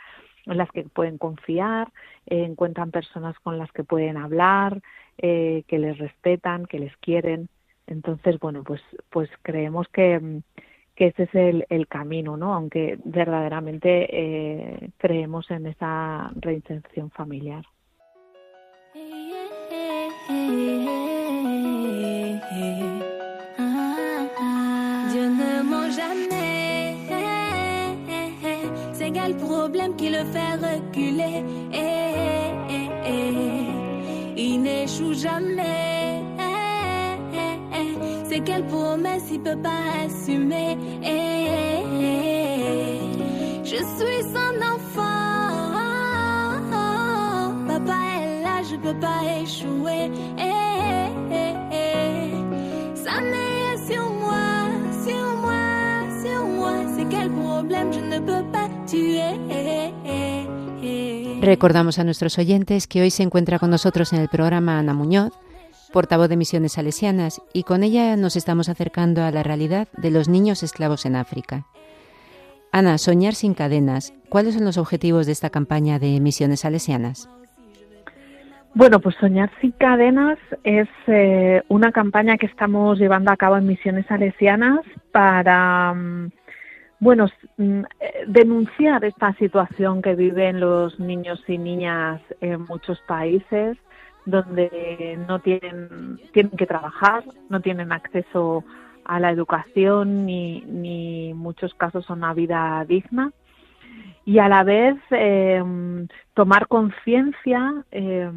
[0.46, 1.92] en las que pueden confiar
[2.26, 4.80] eh, encuentran personas con las que pueden hablar
[5.18, 7.48] eh, que les respetan que les quieren
[7.86, 10.40] entonces bueno pues pues creemos que
[11.00, 12.52] que ese es el, el camino, ¿no?
[12.52, 17.64] Aunque verdaderamente eh, creemos en esa reinserción familiar.
[25.10, 26.96] Dieu ne ment jamais.
[28.92, 31.44] C'est quel problème qui le fait reculer.
[34.36, 36.22] Il n'échoue jamais.
[38.28, 40.76] C'est quelle promesse il peut pas assumer.
[43.64, 44.49] Je suis son
[61.40, 65.32] Recordamos a nuestros oyentes que hoy se encuentra con nosotros en el programa Ana Muñoz
[65.90, 70.28] portavoz de Misiones Salesianas, y con ella nos estamos acercando a la realidad de los
[70.28, 71.66] niños esclavos en África.
[72.72, 77.28] Ana, Soñar sin cadenas, ¿cuáles son los objetivos de esta campaña de Misiones Salesianas?
[78.72, 83.66] Bueno, pues Soñar sin cadenas es eh, una campaña que estamos llevando a cabo en
[83.66, 84.80] Misiones Salesianas
[85.10, 86.30] para, mm,
[87.00, 87.82] bueno, mm,
[88.28, 93.76] denunciar esta situación que viven los niños y niñas en muchos países
[94.24, 98.64] donde no tienen, tienen que trabajar, no tienen acceso
[99.04, 103.32] a la educación ni, ni muchos casos a una vida digna
[104.24, 105.62] y a la vez eh,
[106.34, 108.30] tomar conciencia eh,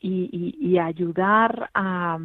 [0.00, 2.18] y, ayudar a,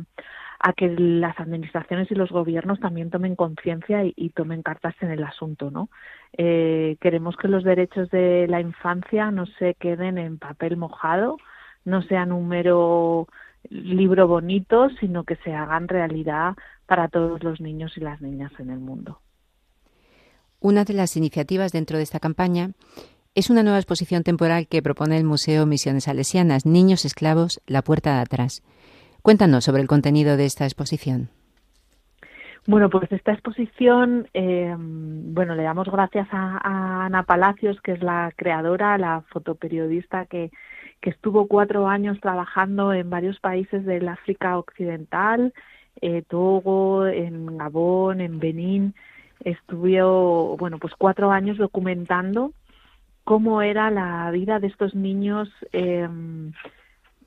[0.75, 5.71] que las administraciones y los gobiernos también tomen conciencia y, tomen cartas en el asunto,
[5.71, 5.89] ¿no?
[6.37, 11.37] Eh, queremos que los derechos de la infancia no se queden en papel mojado,
[11.85, 13.27] no sean un mero
[13.69, 16.55] libro bonito, sino que se hagan realidad
[16.85, 19.19] para todos los niños y las niñas en el mundo.
[20.59, 22.71] Una de las iniciativas dentro de esta campaña
[23.35, 28.15] es una nueva exposición temporal que propone el Museo Misiones Salesianas, Niños Esclavos, La Puerta
[28.15, 28.63] de Atrás.
[29.21, 31.29] Cuéntanos sobre el contenido de esta exposición.
[32.65, 38.33] Bueno, pues esta exposición, eh, bueno, le damos gracias a, Ana Palacios, que es la
[38.35, 40.49] creadora, la fotoperiodista que,
[41.03, 45.53] estuvo cuatro años trabajando en varios países del África Occidental,
[46.01, 48.93] eh, Togo, en Gabón, en Benín.
[49.43, 52.53] Estuvo, bueno, pues cuatro años documentando
[53.23, 56.07] cómo era la vida de estos niños, eh,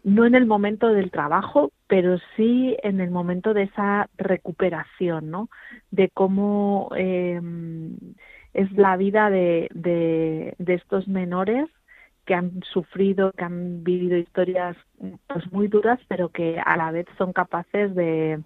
[0.03, 5.51] no en el momento del trabajo, pero sí en el momento de esa recuperación, ¿no?
[5.91, 7.39] De cómo eh,
[8.55, 11.69] es la vida de, de, de estos menores
[12.25, 14.77] que han sufrido, que han vivido historias
[15.27, 18.41] pues muy duras, pero que a la vez son capaces de,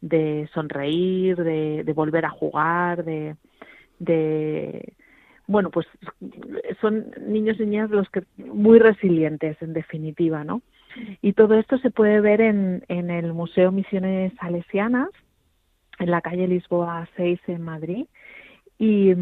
[0.00, 3.36] de sonreír, de, volver a jugar, de,
[3.98, 4.94] de
[5.46, 5.86] bueno, pues
[6.80, 10.62] son niños y niñas los que muy resilientes en definitiva, ¿no?
[11.22, 15.10] Y todo esto se puede ver en, en el Museo Misiones Salesianas,
[15.98, 18.06] en la calle Lisboa 6 en Madrid,
[18.78, 19.14] y,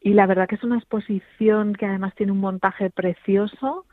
[0.00, 3.86] y, la verdad que es una exposición que además tiene un montaje precioso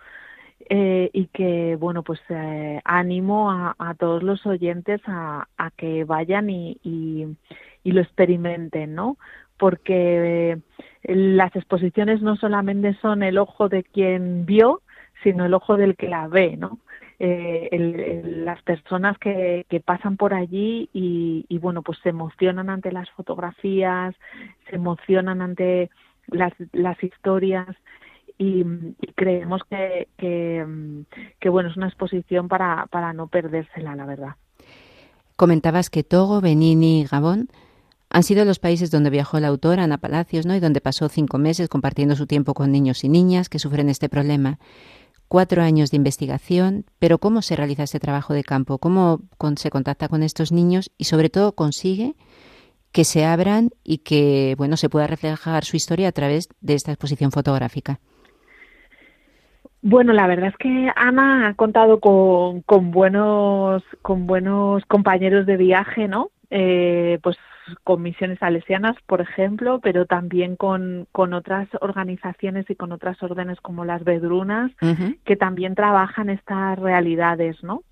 [0.70, 6.04] eh, y que, bueno, pues eh, animo a, a, todos los oyentes a, a que
[6.04, 7.28] vayan y, y,
[7.84, 9.18] y, lo experimenten, ¿no?
[9.58, 10.58] Porque
[11.04, 14.82] eh, las exposiciones no solamente son el ojo de quien vio,
[15.24, 16.80] sino el ojo del que la ve, ¿no?
[17.24, 22.72] eh, el, las personas que, que, pasan por allí y, y, bueno, pues se emocionan
[22.72, 24.16] ante las fotografías,
[24.68, 25.92] se emocionan ante
[26.26, 27.68] las, las historias
[28.42, 28.66] y,
[29.16, 34.36] creemos que, que, bueno, es una exposición para, para no perdérsela, la verdad.
[35.36, 37.50] Comentabas que Togo, Benín y Gabón
[38.10, 40.56] han sido los países donde viajó la autora Ana Palacios, ¿no?
[40.56, 44.10] Y donde pasó cinco meses compartiendo su tiempo con niños y niñas que sufren este
[44.10, 44.58] problema
[45.28, 48.80] cuatro años de investigación, pero ¿cómo se realiza este trabajo de campo?
[48.80, 49.22] ¿Cómo
[49.56, 52.16] se contacta con estos niños y sobre todo consigue
[52.92, 56.92] que se abran y que bueno se pueda reflejar su historia a través de esta
[56.92, 58.02] exposición fotográfica?
[59.82, 65.58] Bueno, la verdad es que Ana ha contado con, con buenos con buenos compañeros de
[65.58, 66.30] viaje, ¿no?
[66.52, 67.38] eh, pues
[67.84, 73.60] con misiones salesianas, por ejemplo, pero también con, con otras organizaciones y con otras órdenes
[73.62, 74.72] como las Bedrunas,
[75.24, 77.84] que también trabajan estas realidades, ¿no?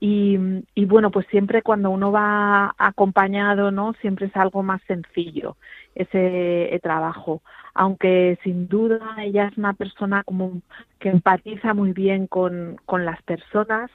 [0.00, 0.38] Y,
[0.74, 3.94] y, bueno, pues siempre cuando uno va acompañado, ¿no?
[4.00, 5.56] Siempre es algo más sencillo
[5.94, 7.42] ese trabajo.
[7.74, 10.60] Aunque sin duda ella es una persona como
[10.98, 13.90] que empatiza muy bien con, con las personas,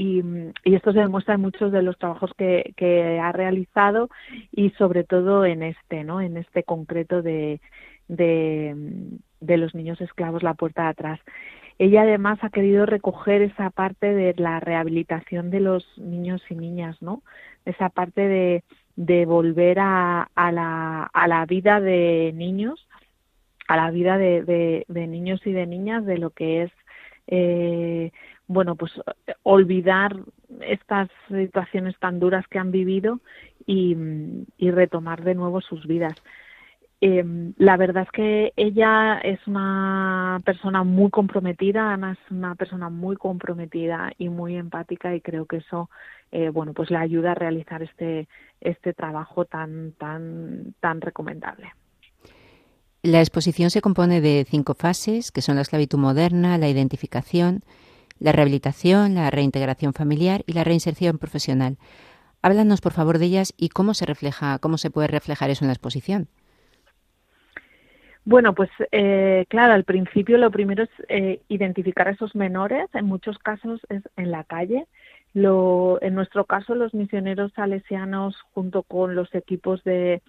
[0.00, 0.22] y,
[0.64, 4.08] esto se demuestra en muchos de los trabajos que, que, ha realizado
[4.50, 6.22] y sobre todo en este, ¿no?
[6.22, 7.60] En este concreto de,
[8.08, 11.20] de los niños esclavos, la puerta de atrás.
[11.80, 17.00] Ella además ha querido recoger esa parte de la rehabilitación de los niños y niñas,
[17.00, 17.22] ¿no?
[17.64, 18.62] Esa parte
[18.96, 22.86] de, volver a, a, la, vida de niños,
[23.66, 26.72] a la vida de niños y de niñas, de lo que es
[27.30, 28.10] eh,
[28.48, 28.92] bueno, pues
[29.44, 30.16] olvidar
[30.60, 33.20] estas situaciones tan duras que han vivido
[33.64, 33.96] y,
[34.58, 36.14] retomar de nuevo sus vidas.
[37.02, 37.24] Eh,
[37.56, 43.16] la verdad es que ella es una persona muy comprometida, Ana es una persona muy
[43.16, 45.88] comprometida y muy empática y creo que eso,
[46.30, 48.28] eh, bueno, pues le ayuda a realizar este
[48.60, 51.72] este trabajo tan tan tan recomendable.
[53.02, 57.62] La exposición se compone de cinco fases, que son la esclavitud moderna, la identificación,
[58.18, 61.78] la rehabilitación, la reintegración familiar y la reinserción profesional.
[62.42, 65.68] Háblanos, por favor, de ellas y cómo se refleja, cómo se puede reflejar eso en
[65.68, 66.28] la exposición.
[68.24, 72.88] Bueno, pues eh, claro, al principio lo primero es eh, identificar a esos menores.
[72.94, 74.86] En muchos casos es en la calle.
[75.32, 80.22] Lo, en nuestro caso, los misioneros salesianos, junto con los equipos de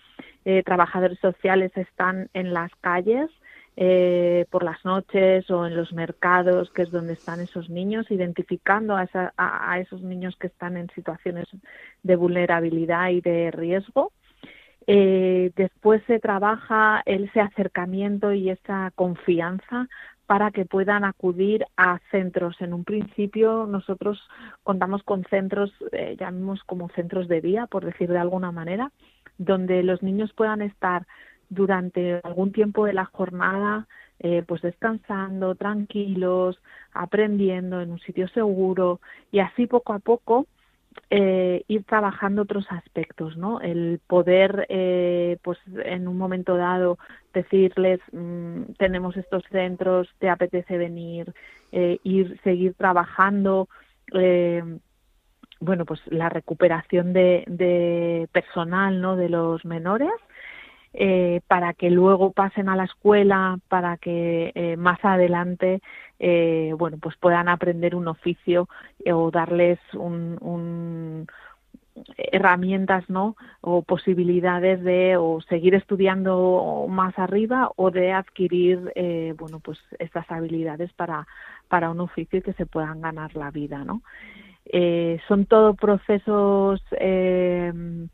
[0.46, 3.30] eh, trabajadores sociales, están en las calles
[3.78, 8.96] eh, por las noches o en los mercados, que es donde están esos niños, identificando
[8.96, 11.48] a, a, esos niños que están en situaciones
[12.04, 14.12] de vulnerabilidad y de riesgo.
[14.88, 19.88] Eh, después se trabaja ese acercamiento y esa confianza
[20.26, 22.56] para que puedan acudir a centros.
[22.62, 24.20] En un principio nosotros
[24.64, 28.92] contamos con centros, eh, llamamos como centros de día, por decir de alguna manera,
[29.38, 31.06] donde los niños puedan estar
[31.50, 33.88] durante algún tiempo de la jornada,
[34.20, 36.62] eh, pues descansando, tranquilos,
[36.94, 39.02] aprendiendo en un sitio seguro
[39.32, 40.48] y así poco a poco
[41.10, 43.62] eh, ir trabajando otros aspectos, ¿no?
[43.62, 46.98] El poder, eh, pues en un momento dado,
[47.34, 51.34] decirles, mm, tenemos estos centros, te apetece venir,
[51.72, 53.68] eh, ir, seguir trabajando,
[54.14, 54.64] eh,
[55.60, 59.16] bueno, pues la recuperación de, de personal, ¿no?
[59.16, 60.12] De los menores
[60.94, 65.82] eh, para que luego pasen a la escuela, para que eh, más adelante,
[66.20, 68.68] eh, bueno, pues puedan aprender un oficio
[69.06, 71.28] o darles un, un
[72.18, 73.36] herramientas, ¿no?
[73.62, 80.30] O posibilidades de o seguir estudiando más arriba o de adquirir, eh, bueno, pues estas
[80.32, 81.28] habilidades para
[81.68, 84.02] para un oficio y que se puedan ganar la vida, ¿no?
[84.66, 88.08] Eh, son todo procesos eh, eh,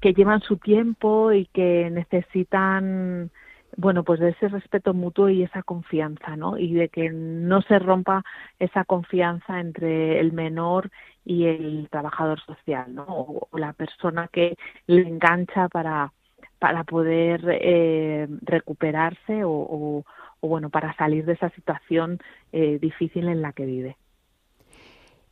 [0.00, 3.30] que llevan su tiempo y que necesitan
[3.76, 7.78] bueno pues de ese respeto mutuo y esa confianza no y de que no se
[7.78, 8.22] rompa
[8.58, 10.90] esa confianza entre el menor
[11.24, 14.56] y el trabajador social no o, la persona que
[14.86, 16.12] le engancha para
[16.58, 20.04] para poder eh, recuperarse o, o,
[20.40, 22.18] o, bueno para salir de esa situación
[22.52, 23.96] eh, difícil en la que vive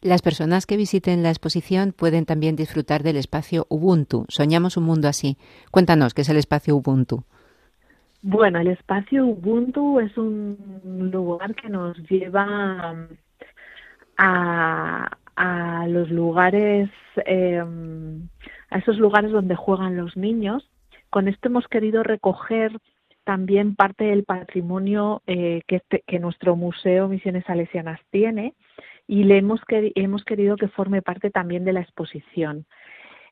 [0.05, 4.27] las personas que visiten la exposición pueden también disfrutar del espacio Ubuntu.
[4.29, 5.39] Soñamos un mundo así.
[5.71, 7.25] Cuéntanos, ¿qué es el espacio Ubuntu?
[8.21, 13.09] Bueno, el espacio Ubuntu es un lugar que nos lleva
[14.19, 16.91] a, a los lugares,
[17.25, 17.65] eh,
[18.71, 20.69] a esos lugares donde juegan los niños.
[21.09, 22.73] Con esto hemos querido recoger
[23.25, 28.55] también parte del patrimonio eh, que, este, que nuestro Museo Misiones Salesianas tiene
[29.07, 29.61] y le hemos,
[30.25, 32.67] querido que forme parte también de la exposición.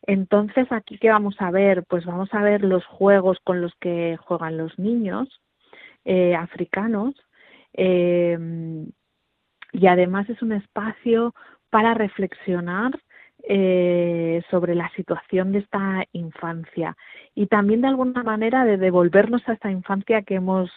[0.07, 1.85] Entonces, aquí qué vamos a ver?
[1.85, 5.29] Pues vamos a ver los juegos con los que juegan los niños
[6.05, 7.14] eh, africanos
[7.75, 8.37] eh,
[9.73, 11.35] y además es un espacio
[11.70, 12.93] para reflexionar
[13.49, 16.97] eh, sobre la situación de esta infancia
[17.35, 20.70] y también de alguna manera de devolvernos a esta infancia que hemos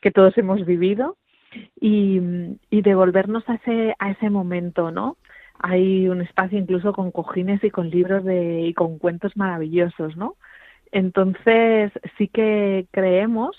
[0.00, 1.16] que todos hemos vivido
[1.80, 2.20] y,
[2.70, 5.16] y devolvernos a ese, a ese momento, ¿no?
[5.58, 10.36] Hay un espacio incluso con cojines y con libros de, y con cuentos maravillosos, ¿no?
[10.92, 13.56] Entonces sí que creemos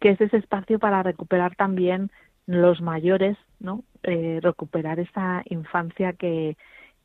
[0.00, 2.10] que es ese espacio para recuperar también
[2.46, 3.84] los mayores, ¿no?
[4.02, 6.56] Eh, recuperar esa infancia que,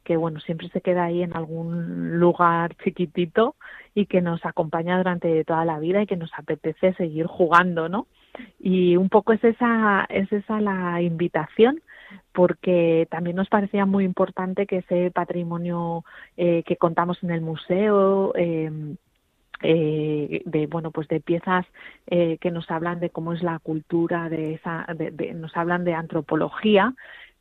[0.04, 3.56] que bueno, siempre se queda ahí en algún lugar chiquitito
[3.94, 8.08] y que nos acompaña durante toda la vida y que nos apetece seguir jugando, ¿no?
[8.60, 11.82] Y un poco es esa, es esa la invitación
[12.32, 16.04] porque también nos parecía muy importante que ese patrimonio
[16.38, 18.96] eh, que contamos en el museo eh,
[19.64, 21.66] eh, de bueno pues de piezas
[22.08, 25.86] eh, que nos hablan de cómo es la cultura de esa de, de, nos hablan
[25.86, 26.94] de antropología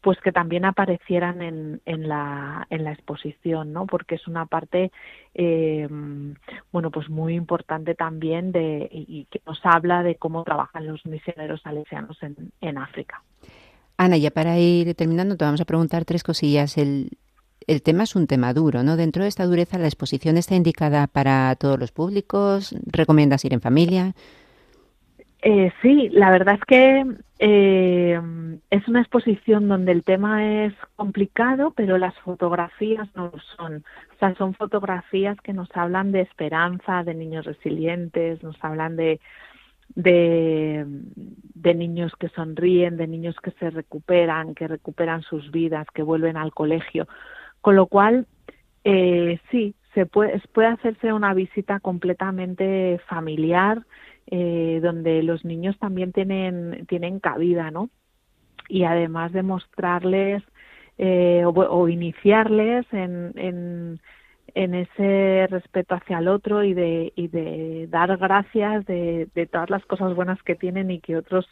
[0.05, 3.87] pues que también aparecieran en, en, la, en la exposición, ¿no?
[3.87, 4.93] Porque es una parte,
[5.35, 5.89] eh,
[6.71, 11.63] bueno, pues muy importante también de, y que nos habla de cómo trabajan los misioneros
[11.63, 13.23] salesianos en, en África.
[13.97, 16.77] Ana, ya para ir terminando, te vamos a preguntar tres cosillas.
[16.77, 17.09] El,
[17.67, 18.97] el tema es un tema duro, ¿no?
[18.97, 22.77] Dentro de esta dureza, la exposición está indicada para todos los públicos.
[22.93, 24.13] ¿Recomiendas ir en familia?
[25.47, 27.05] Eh, sí, la verdad es que
[27.47, 28.19] eh,
[28.71, 33.85] es una exposición donde el tema es complicado, pero las fotografías no lo son.
[34.15, 39.21] O sea, son fotografías que nos hablan de esperanza, de niños resilientes, nos hablan de,
[39.95, 40.87] de,
[41.75, 46.55] niños que sonríen, de niños que se recuperan, que recuperan sus vidas, que vuelven al
[46.55, 47.07] colegio.
[47.61, 48.27] Con lo cual,
[48.85, 53.83] eh, sí, se puede, puede hacerse una visita completamente familiar,
[54.27, 57.91] eh, donde los niños también tienen, tienen cabida, ¿no?
[58.69, 60.43] Y además de mostrarles
[60.97, 64.01] eh, o, iniciarles en, en,
[64.55, 69.71] en, ese respeto hacia el otro y de, y de dar gracias de, de todas
[69.71, 71.47] las cosas buenas que tienen y que otros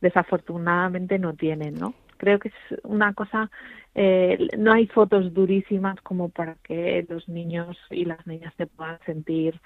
[0.00, 1.94] desafortunadamente no tienen, ¿no?
[2.18, 3.50] Creo que es una cosa,
[3.94, 8.98] eh, no hay fotos durísimas como para que los niños y las niñas se puedan
[9.06, 9.60] sentir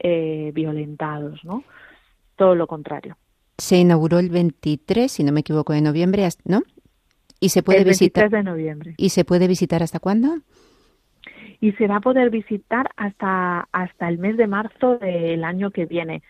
[0.00, 1.64] eh, violentados, ¿no?
[2.38, 3.18] Todo lo contrario.
[3.58, 6.62] Se inauguró el 23, si no me equivoco, de noviembre, ¿no?
[7.40, 8.30] Y se puede el 23 visitar.
[8.30, 8.94] de noviembre.
[8.96, 10.36] ¿Y se puede visitar hasta cuándo?
[11.60, 15.86] Y se va a poder visitar hasta hasta el mes de marzo del año que
[15.86, 16.22] viene.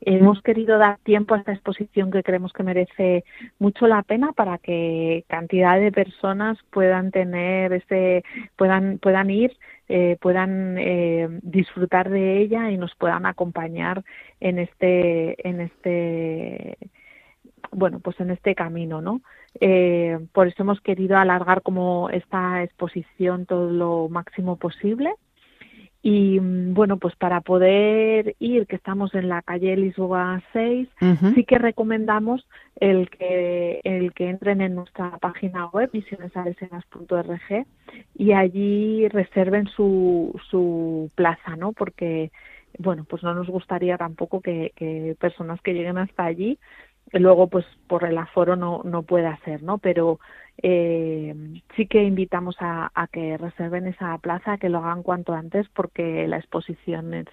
[0.00, 3.24] Hemos querido dar tiempo a esta exposición que creemos que merece
[3.58, 8.22] mucho la pena para que cantidad de personas puedan tener ese
[8.56, 9.56] puedan puedan ir
[9.88, 14.04] eh, puedan eh, disfrutar de ella y nos puedan acompañar
[14.40, 16.76] en este en este
[17.70, 19.20] bueno pues en este camino no
[19.60, 25.14] eh, por eso hemos querido alargar como esta exposición todo lo máximo posible
[26.08, 31.34] y bueno, pues para poder ir, que estamos en la calle Lisboa 6, uh -huh.
[31.34, 32.46] sí que recomendamos
[32.76, 37.66] el que, el que entren en nuestra página web, misionesalesianas.org,
[38.14, 41.72] y allí reserven su, su plaza, ¿no?
[41.72, 42.30] Porque,
[42.78, 46.56] bueno, pues no nos gustaría tampoco que, que personas que lleguen hasta allí
[47.12, 49.78] luego pues por el aforo no, no puede ser, ¿no?
[49.78, 50.18] Pero
[50.62, 51.34] eh,
[51.76, 56.26] sí que invitamos a, a, que reserven esa plaza, que lo hagan cuanto antes, porque
[56.26, 57.26] la exposición es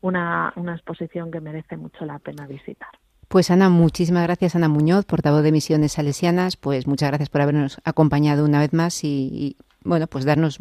[0.00, 2.88] una, una exposición que merece mucho la pena visitar.
[3.28, 7.80] Pues Ana, muchísimas gracias Ana Muñoz, portavoz de Misiones Salesianas, pues muchas gracias por habernos
[7.84, 10.58] acompañado una vez más y, y bueno, pues darnos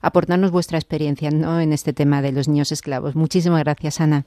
[0.00, 1.60] aportarnos vuestra experiencia ¿no?
[1.60, 3.16] en este tema de los niños esclavos.
[3.16, 4.24] Muchísimas gracias, Ana.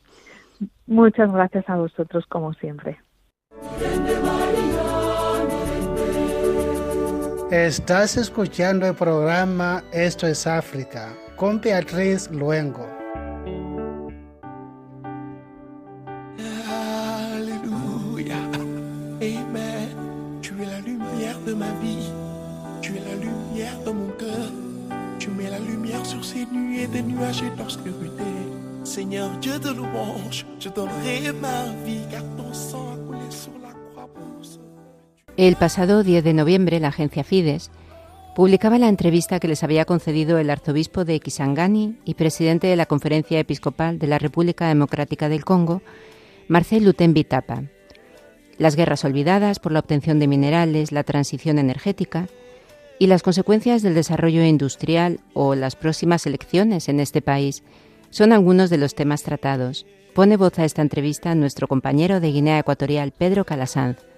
[0.88, 3.00] Muchas gracias a vosotros como siempre.
[7.52, 12.88] Estás escuchando el programa Esto es África con Beatriz Luengo.
[17.36, 18.38] Alléluia.
[19.22, 20.40] Amen.
[20.42, 22.12] Tu es la lumière de ma vie.
[22.82, 24.52] Tu es la lumière de mon cœur.
[25.18, 28.24] Tu mets la lumière sur ces nuits et des nuages et d'obscurité.
[28.84, 32.96] Seigneur Dieu de louange, je donnerai ma vie car ton sang
[35.38, 37.72] El pasado 10 de noviembre, la agencia Fides
[38.36, 42.86] publicaba la entrevista que les había concedido el arzobispo de Kisangani y presidente de la
[42.86, 45.82] Conferencia Episcopal de la República Democrática del Congo,
[46.48, 47.64] Marcel Lutembi Tapa.
[48.58, 52.28] Las guerras olvidadas por la obtención de minerales, la transición energética
[52.98, 57.64] y las consecuencias del desarrollo industrial o las próximas elecciones en este país
[58.10, 59.86] son algunos de los temas tratados.
[60.14, 64.09] Pone voz a esta entrevista nuestro compañero de Guinea Ecuatorial, Pedro Calasanz.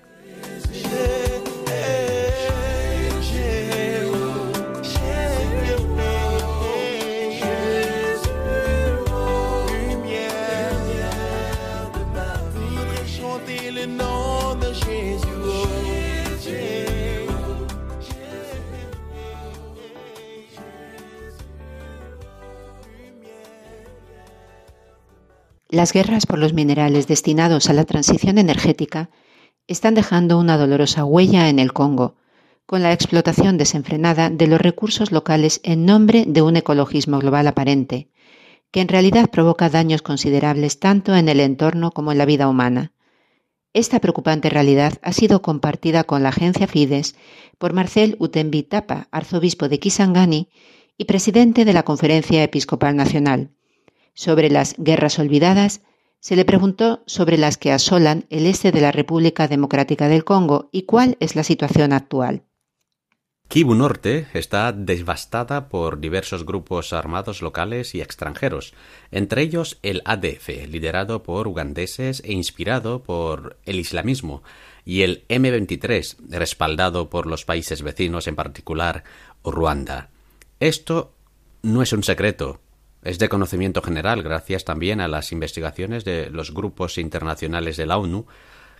[25.71, 29.09] Las guerras por los minerales destinados a la transición energética
[29.67, 32.15] están dejando una dolorosa huella en el Congo,
[32.65, 38.09] con la explotación desenfrenada de los recursos locales en nombre de un ecologismo global aparente,
[38.71, 42.91] que en realidad provoca daños considerables tanto en el entorno como en la vida humana.
[43.71, 47.15] Esta preocupante realidad ha sido compartida con la agencia Fides
[47.57, 50.49] por Marcel Utembi Tapa, arzobispo de Kisangani
[50.97, 53.51] y presidente de la Conferencia Episcopal Nacional.
[54.13, 55.81] Sobre las guerras olvidadas,
[56.19, 60.69] se le preguntó sobre las que asolan el este de la República Democrática del Congo
[60.71, 62.43] y cuál es la situación actual.
[63.51, 68.73] Kivu Norte está devastada por diversos grupos armados locales y extranjeros,
[69.11, 74.41] entre ellos el ADF, liderado por ugandeses e inspirado por el islamismo,
[74.85, 79.03] y el M23, respaldado por los países vecinos, en particular
[79.43, 80.11] Ruanda.
[80.61, 81.13] Esto
[81.61, 82.61] no es un secreto,
[83.03, 87.97] es de conocimiento general gracias también a las investigaciones de los grupos internacionales de la
[87.97, 88.25] ONU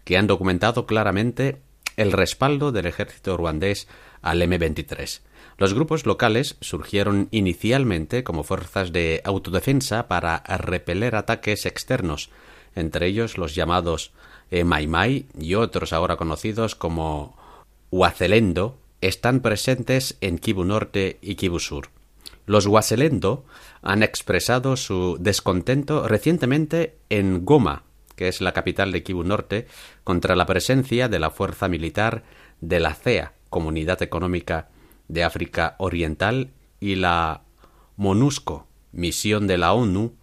[0.04, 1.62] que han documentado claramente
[1.98, 3.88] el respaldo del ejército ruandés
[4.22, 5.22] al M23.
[5.58, 12.30] Los grupos locales surgieron inicialmente como fuerzas de autodefensa para repeler ataques externos,
[12.76, 14.14] entre ellos los llamados
[14.50, 17.38] eh, Mai Mai y otros ahora conocidos como
[17.92, 21.90] Huacelendo, están presentes en Kivu Norte y Kivu Sur.
[22.52, 23.46] Los Huacelendo
[23.82, 27.84] han expresado su descontento recientemente en Goma,
[28.18, 29.68] que es la capital de Kivu Norte,
[30.04, 32.24] contra la presencia de la fuerza militar
[32.60, 34.68] de la CEA, Comunidad Económica
[35.08, 37.44] de África Oriental, y la
[37.96, 40.18] MONUSCO, misión de la ONU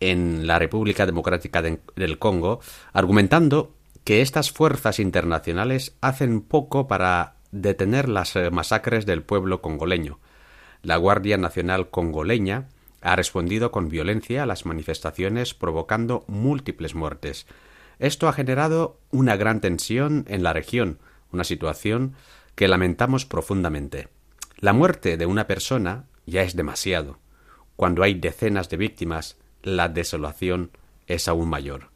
[0.00, 2.60] en la República Democrática del Congo,
[2.94, 3.74] argumentando
[4.04, 10.18] que estas fuerzas internacionales hacen poco para detener las masacres del pueblo congoleño.
[10.84, 12.68] La Guardia Nacional congoleña
[13.00, 17.46] ha respondido con violencia a las manifestaciones provocando múltiples muertes.
[17.98, 20.98] Esto ha generado una gran tensión en la región,
[21.32, 22.14] una situación
[22.54, 24.08] que lamentamos profundamente.
[24.58, 27.18] La muerte de una persona ya es demasiado.
[27.76, 30.70] Cuando hay decenas de víctimas, la desolación
[31.06, 31.88] es aún mayor.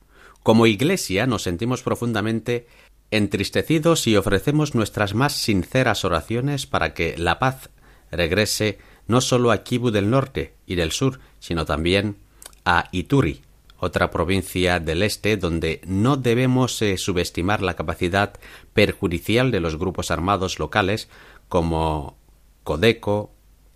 [0.42, 2.66] Como Iglesia nos sentimos profundamente
[3.10, 7.68] entristecidos y ofrecemos nuestras más sinceras oraciones para que la paz
[8.10, 12.16] regrese no solo a Kivu del norte y del sur, sino también
[12.64, 13.42] a Ituri,
[13.78, 18.34] otra provincia del este donde no debemos eh, subestimar la capacidad
[18.74, 21.08] perjudicial de los grupos armados locales
[21.48, 22.16] como
[22.64, 23.32] Codeco,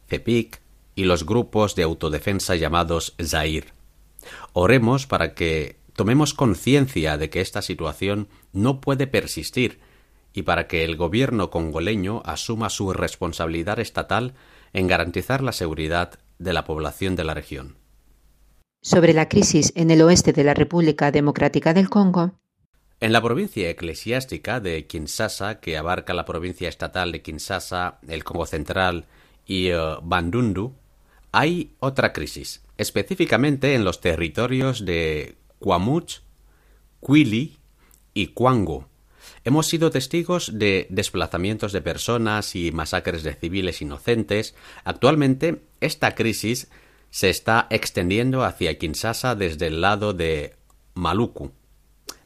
[0.09, 0.61] CEPIC
[0.95, 3.73] y los grupos de autodefensa llamados Zair.
[4.53, 9.81] Oremos para que tomemos conciencia de que esta situación no puede persistir
[10.35, 14.35] y para que el gobierno congoleño asuma su responsabilidad estatal
[14.73, 17.77] en garantizar la seguridad de la población de la región.
[18.83, 22.33] Sobre la crisis en el oeste de la República Democrática del Congo.
[23.01, 28.47] En la provincia eclesiástica de Kinshasa, que abarca la provincia estatal de Kinshasa, el Congo
[28.47, 29.07] Central
[29.45, 30.75] y uh, Bandundu,
[31.33, 36.21] hay otra crisis, específicamente en los territorios de Kwamuch,
[37.01, 37.57] Kwili
[38.15, 38.89] y Kwango,
[39.45, 44.55] Hemos sido testigos de desplazamientos de personas y masacres de civiles inocentes.
[44.85, 46.71] Actualmente, esta crisis
[47.11, 50.55] se está extendiendo hacia Kinshasa desde el lado de
[50.95, 51.51] Maluku.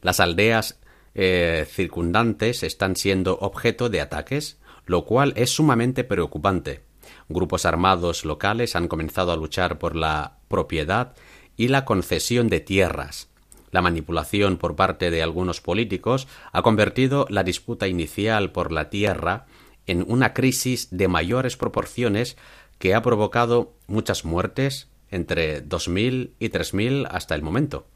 [0.02, 0.78] Las aldeas
[1.14, 6.82] eh, circundantes están siendo objeto de ataques, lo cual es sumamente preocupante.
[7.30, 11.14] Grupos armados locales han comenzado a luchar por la propiedad
[11.56, 13.30] y la concesión de tierras.
[13.76, 19.44] La manipulación por parte de algunos políticos ha convertido la disputa inicial por la tierra
[19.86, 22.38] en una crisis de mayores proporciones
[22.78, 27.86] que ha provocado muchas muertes, entre 2.000 y 3.000 hasta el momento.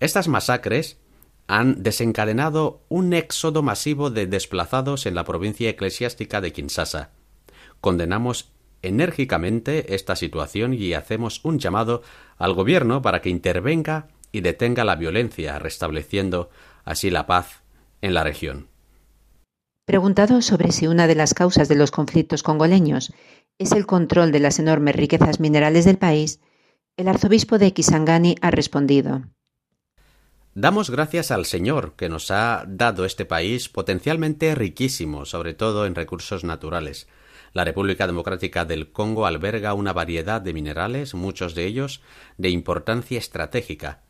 [0.00, 0.98] Estas masacres
[1.46, 7.12] han desencadenado un éxodo masivo de desplazados en la provincia eclesiástica de Kinshasa.
[7.80, 8.50] Condenamos
[8.82, 12.02] enérgicamente esta situación y hacemos un llamado
[12.38, 16.50] al gobierno para que intervenga y detenga la violencia, restableciendo
[16.84, 17.62] así la paz
[18.00, 18.68] en la región.
[19.84, 23.12] Preguntado sobre si una de las causas de los conflictos congoleños
[23.58, 26.40] es el control de las enormes riquezas minerales del país,
[26.96, 29.22] el arzobispo de Kisangani ha respondido.
[30.54, 35.94] Damos gracias al Señor que nos ha dado este país potencialmente riquísimo, sobre todo en
[35.94, 37.08] recursos naturales.
[37.54, 42.02] La República Democrática del Congo alberga una variedad de minerales, muchos de ellos
[42.36, 44.02] de importancia estratégica,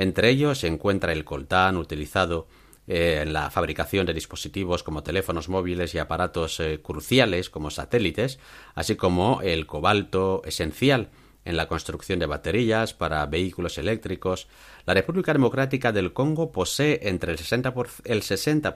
[0.00, 2.48] entre ellos se encuentra el coltán utilizado
[2.86, 8.38] eh, en la fabricación de dispositivos como teléfonos móviles y aparatos eh, cruciales como satélites,
[8.74, 11.10] así como el cobalto esencial
[11.44, 14.48] en la construcción de baterías para vehículos eléctricos.
[14.86, 18.74] La República Democrática del Congo posee entre el 60%, el 60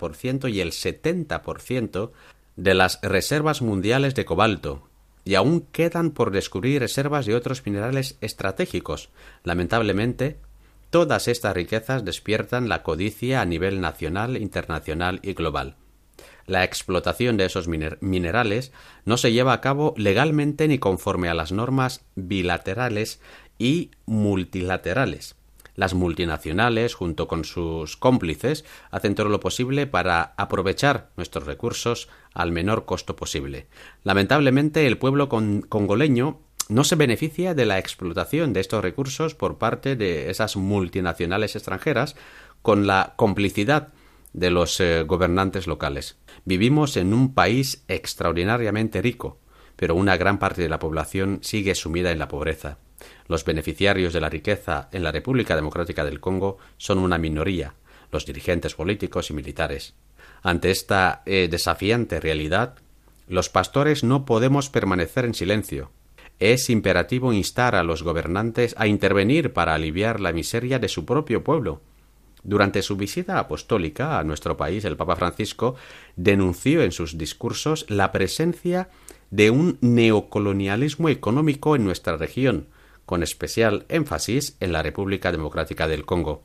[0.49, 2.11] y el 70%
[2.57, 4.89] de las reservas mundiales de cobalto,
[5.25, 9.09] y aún quedan por descubrir reservas de otros minerales estratégicos.
[9.43, 10.39] Lamentablemente,
[10.95, 15.75] todas estas riquezas despiertan la codicia a nivel nacional, internacional y global.
[16.47, 18.71] La explotación de esos minerales
[19.05, 23.21] no se lleva a cabo legalmente ni conforme a las normas bilaterales
[23.59, 25.35] y multilaterales.
[25.75, 32.53] Las multinacionales, junto con sus cómplices, hacen todo lo posible para aprovechar nuestros recursos al
[32.53, 33.67] menor costo posible.
[34.05, 39.97] Lamentablemente, el pueblo congoleño no se beneficia de la explotación de estos recursos por parte
[39.97, 42.17] de esas multinacionales extranjeras
[42.63, 43.89] con la complicidad
[44.33, 46.17] de los eh, gobernantes locales.
[46.45, 49.39] Vivimos en un país extraordinariamente rico,
[49.77, 52.79] pero una gran parte de la población sigue sumida en la pobreza.
[53.29, 57.75] Los beneficiarios de la riqueza en la República Democrática del Congo son una minoría,
[58.11, 59.95] los dirigentes políticos y militares.
[60.43, 62.77] Ante esta eh, desafiante realidad,
[63.29, 65.91] los pastores no podemos permanecer en silencio.
[66.41, 71.45] Es imperativo instar a los gobernantes a intervenir para aliviar la miseria de su propio
[71.45, 71.81] pueblo.
[72.43, 75.77] Durante su visita apostólica a nuestro país, el Papa Francisco
[76.17, 78.91] denunció en sus discursos la presencia
[79.31, 82.67] de un neocolonialismo económico en nuestra región,
[83.07, 86.43] con especial énfasis en la República Democrática del Congo.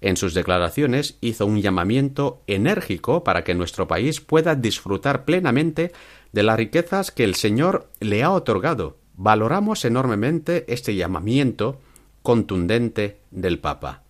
[0.00, 5.92] En sus declaraciones hizo un llamamiento enérgico para que nuestro país pueda disfrutar plenamente
[6.32, 8.98] de las riquezas que el Señor le ha otorgado.
[9.16, 11.80] Valoramos enormemente este llamamiento
[12.22, 14.02] contundente del Papa.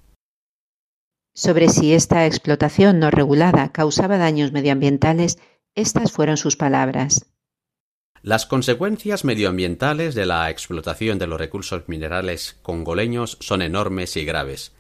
[1.35, 5.39] Sobre si esta explotación no regulada causaba daños medioambientales,
[5.75, 7.27] estas fueron sus palabras.
[8.23, 14.73] Las consecuencias medioambientales de la explotación de los recursos minerales congoleños son enormes y graves,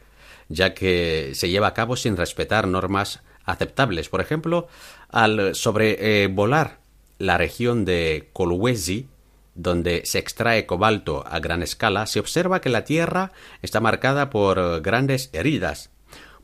[0.48, 4.08] ya que se lleva a cabo sin respetar normas aceptables.
[4.08, 4.68] Por ejemplo,
[5.10, 6.78] al sobrevolar
[7.18, 9.08] la región de Kolwezi,
[9.54, 13.32] donde se extrae cobalto a gran escala, se observa que la tierra
[13.62, 15.90] está marcada por grandes heridas.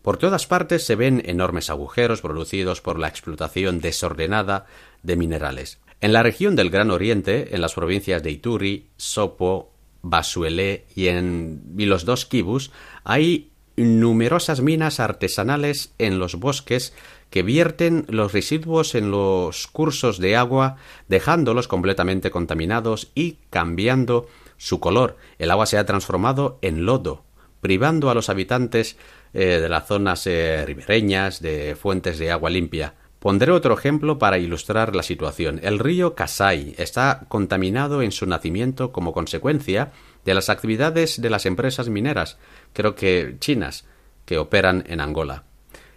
[0.02, 4.66] Por todas partes se ven enormes agujeros producidos por la explotación desordenada
[5.02, 5.78] de minerales.
[6.00, 11.62] En la región del Gran Oriente, en las provincias de Ituri, Sopo, Basuelé y en
[11.76, 12.70] los dos Kibus,
[13.04, 16.94] hay numerosas minas artesanales en los bosques
[17.31, 20.76] que vierten los residuos en los cursos de agua,
[21.09, 25.16] dejándolos completamente contaminados y cambiando su color.
[25.39, 27.24] El agua se ha transformado en lodo,
[27.61, 28.97] privando a los habitantes
[29.33, 32.95] eh, de las zonas eh, ribereñas de fuentes de agua limpia.
[33.20, 35.61] Pondré otro ejemplo para ilustrar la situación.
[35.62, 39.93] El río Kasai está contaminado en su nacimiento como consecuencia
[40.24, 42.39] de las actividades de las empresas mineras,
[42.72, 43.85] creo que chinas,
[44.24, 45.45] que operan en Angola.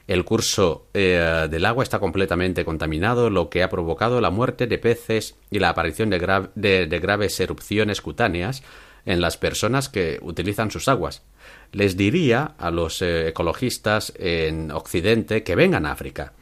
[0.07, 4.77] El curso eh, del agua está completamente contaminado, lo que ha provocado la muerte de
[4.77, 8.63] peces y la aparición de, graves erupciones cutáneas
[9.05, 11.23] en las personas que utilizan sus aguas.
[11.71, 16.33] Les diría a los eh, ecologistas en Occidente que vengan a África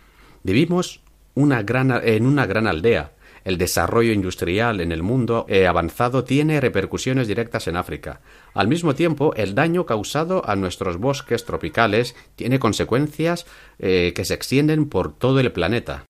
[0.43, 1.01] Vivimos
[1.35, 3.11] una gran, en una gran aldea.
[3.43, 8.21] El desarrollo industrial en el mundo avanzado tiene repercusiones directas en África.
[8.53, 13.45] Al mismo tiempo, el daño causado a nuestros bosques tropicales tiene consecuencias
[13.79, 16.05] eh, que se extienden por todo el planeta.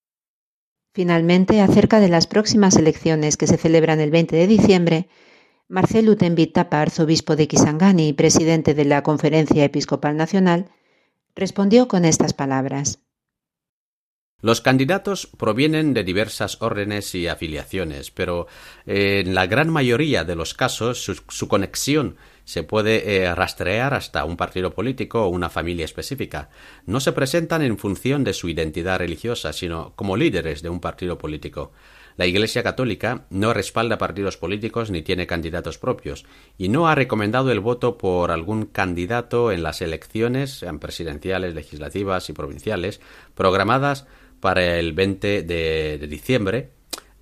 [0.94, 5.08] Finalmente, acerca de las próximas elecciones que se celebran el 20 de diciembre,
[5.68, 10.70] Marcel Utenbit Tapa, arzobispo de Kisangani y presidente de la Conferencia Episcopal Nacional,
[11.34, 12.98] respondió con estas palabras.
[14.42, 18.48] Los candidatos provienen de diversas órdenes y afiliaciones, pero
[18.86, 24.24] eh, en la gran mayoría de los casos su, conexión se puede eh, rastrear hasta
[24.24, 26.50] un partido político o una familia específica.
[26.86, 31.18] No se presentan en función de su identidad religiosa, sino como líderes de un partido
[31.18, 31.70] político.
[32.16, 36.26] La Iglesia Católica no respalda partidos políticos ni tiene candidatos propios,
[36.58, 42.32] y no ha recomendado el voto por algún candidato en las elecciones, presidenciales, legislativas y
[42.32, 43.00] provinciales,
[43.36, 44.06] programadas
[44.42, 46.70] para el 20 de, diciembre,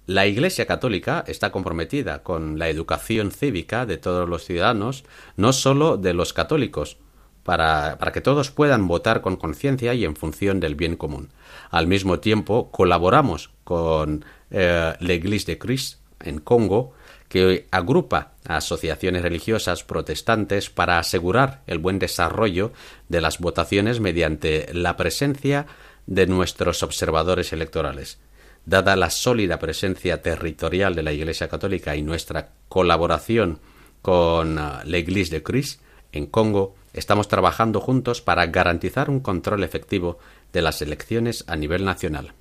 [0.07, 5.05] la Iglesia Católica está comprometida con la educación cívica de todos los ciudadanos,
[5.37, 6.97] no solo de los católicos,
[7.43, 11.29] para, que todos puedan votar con conciencia y en función del bien común.
[11.71, 16.95] Al mismo tiempo, colaboramos con eh, la Iglesia de Christ en Congo,
[17.29, 22.73] que agrupa asociaciones religiosas protestantes para asegurar el buen desarrollo
[23.11, 25.67] de las votaciones mediante la presencia
[26.11, 28.19] de nuestros observadores electorales.
[28.67, 33.61] Dada la sólida presencia territorial de la Iglesia Católica y nuestra colaboración
[34.03, 35.81] con ah, la Iglesia de Christ
[36.13, 40.19] en Congo, estamos trabajando juntos para garantizar un control efectivo
[40.53, 42.35] de las elecciones a nivel nacional.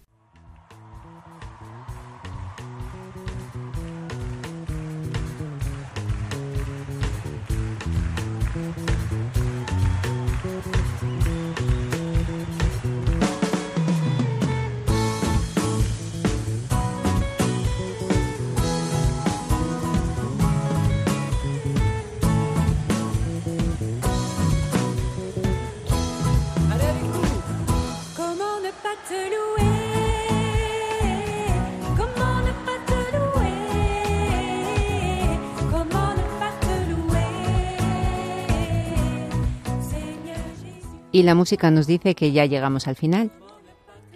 [41.19, 43.29] Y la música nos dice que ya llegamos al final.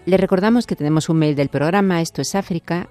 [0.06, 2.90] Le recordamos que tenemos un mail del programa esto es África.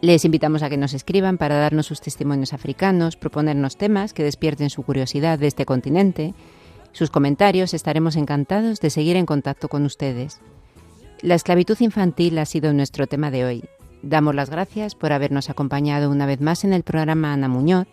[0.00, 4.68] Les invitamos a que nos escriban para darnos sus testimonios africanos, proponernos temas que despierten
[4.68, 6.34] su curiosidad de este continente.
[6.90, 10.40] Sus comentarios estaremos encantados de seguir en contacto con ustedes.
[11.22, 13.64] La esclavitud infantil ha sido nuestro tema de hoy.
[14.02, 17.86] Damos las gracias por habernos acompañado una vez más en el programa Ana Muñoz,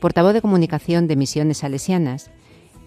[0.00, 2.32] portavoz de comunicación de Misiones Salesianas,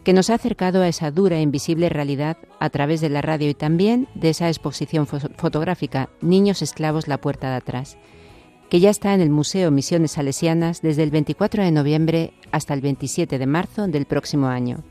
[0.09, 3.47] que nos ha acercado a esa dura e invisible realidad a través de la radio
[3.47, 7.95] y también de esa exposición fotográfica Niños Esclavos La Puerta de Atrás,
[8.71, 12.81] que ya está en el Museo Misiones Salesianas desde el 24 de noviembre hasta el
[12.81, 14.83] 27 de marzo del próximo año.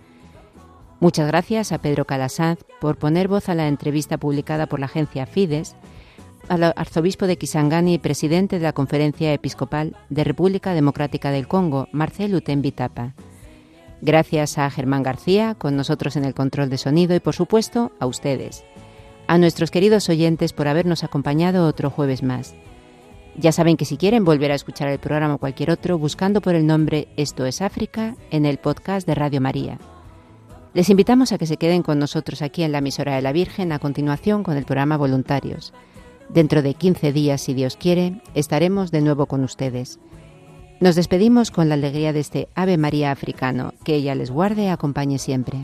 [1.01, 5.27] Muchas gracias a Pedro Calasanz por poner voz a la entrevista publicada por la agencia
[5.27, 5.75] Fides
[6.49, 11.89] al arzobispo de Kisangani y presidente de la Conferencia Episcopal de República Democrática del Congo,
[11.91, 13.15] Marcel Utembitapa.
[14.01, 18.07] Gracias a Germán García, con nosotros en el control de sonido y por supuesto a
[18.07, 18.65] ustedes,
[19.27, 22.55] a nuestros queridos oyentes por habernos acompañado otro jueves más.
[23.37, 26.55] Ya saben que si quieren volver a escuchar el programa o cualquier otro, buscando por
[26.55, 29.79] el nombre Esto es África en el podcast de Radio María.
[30.75, 33.73] Les invitamos a que se queden con nosotros aquí en la emisora de la Virgen
[33.73, 35.73] a continuación con el programa Voluntarios.
[36.29, 39.99] Dentro de 15 días, si Dios quiere, estaremos de nuevo con ustedes.
[40.81, 43.75] Nos despedimos con la alegría de este Ave María africano.
[43.85, 45.59] Que ella les guarde y acompañe siempre.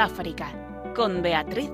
[0.00, 0.50] África
[0.96, 1.70] con Beatriz.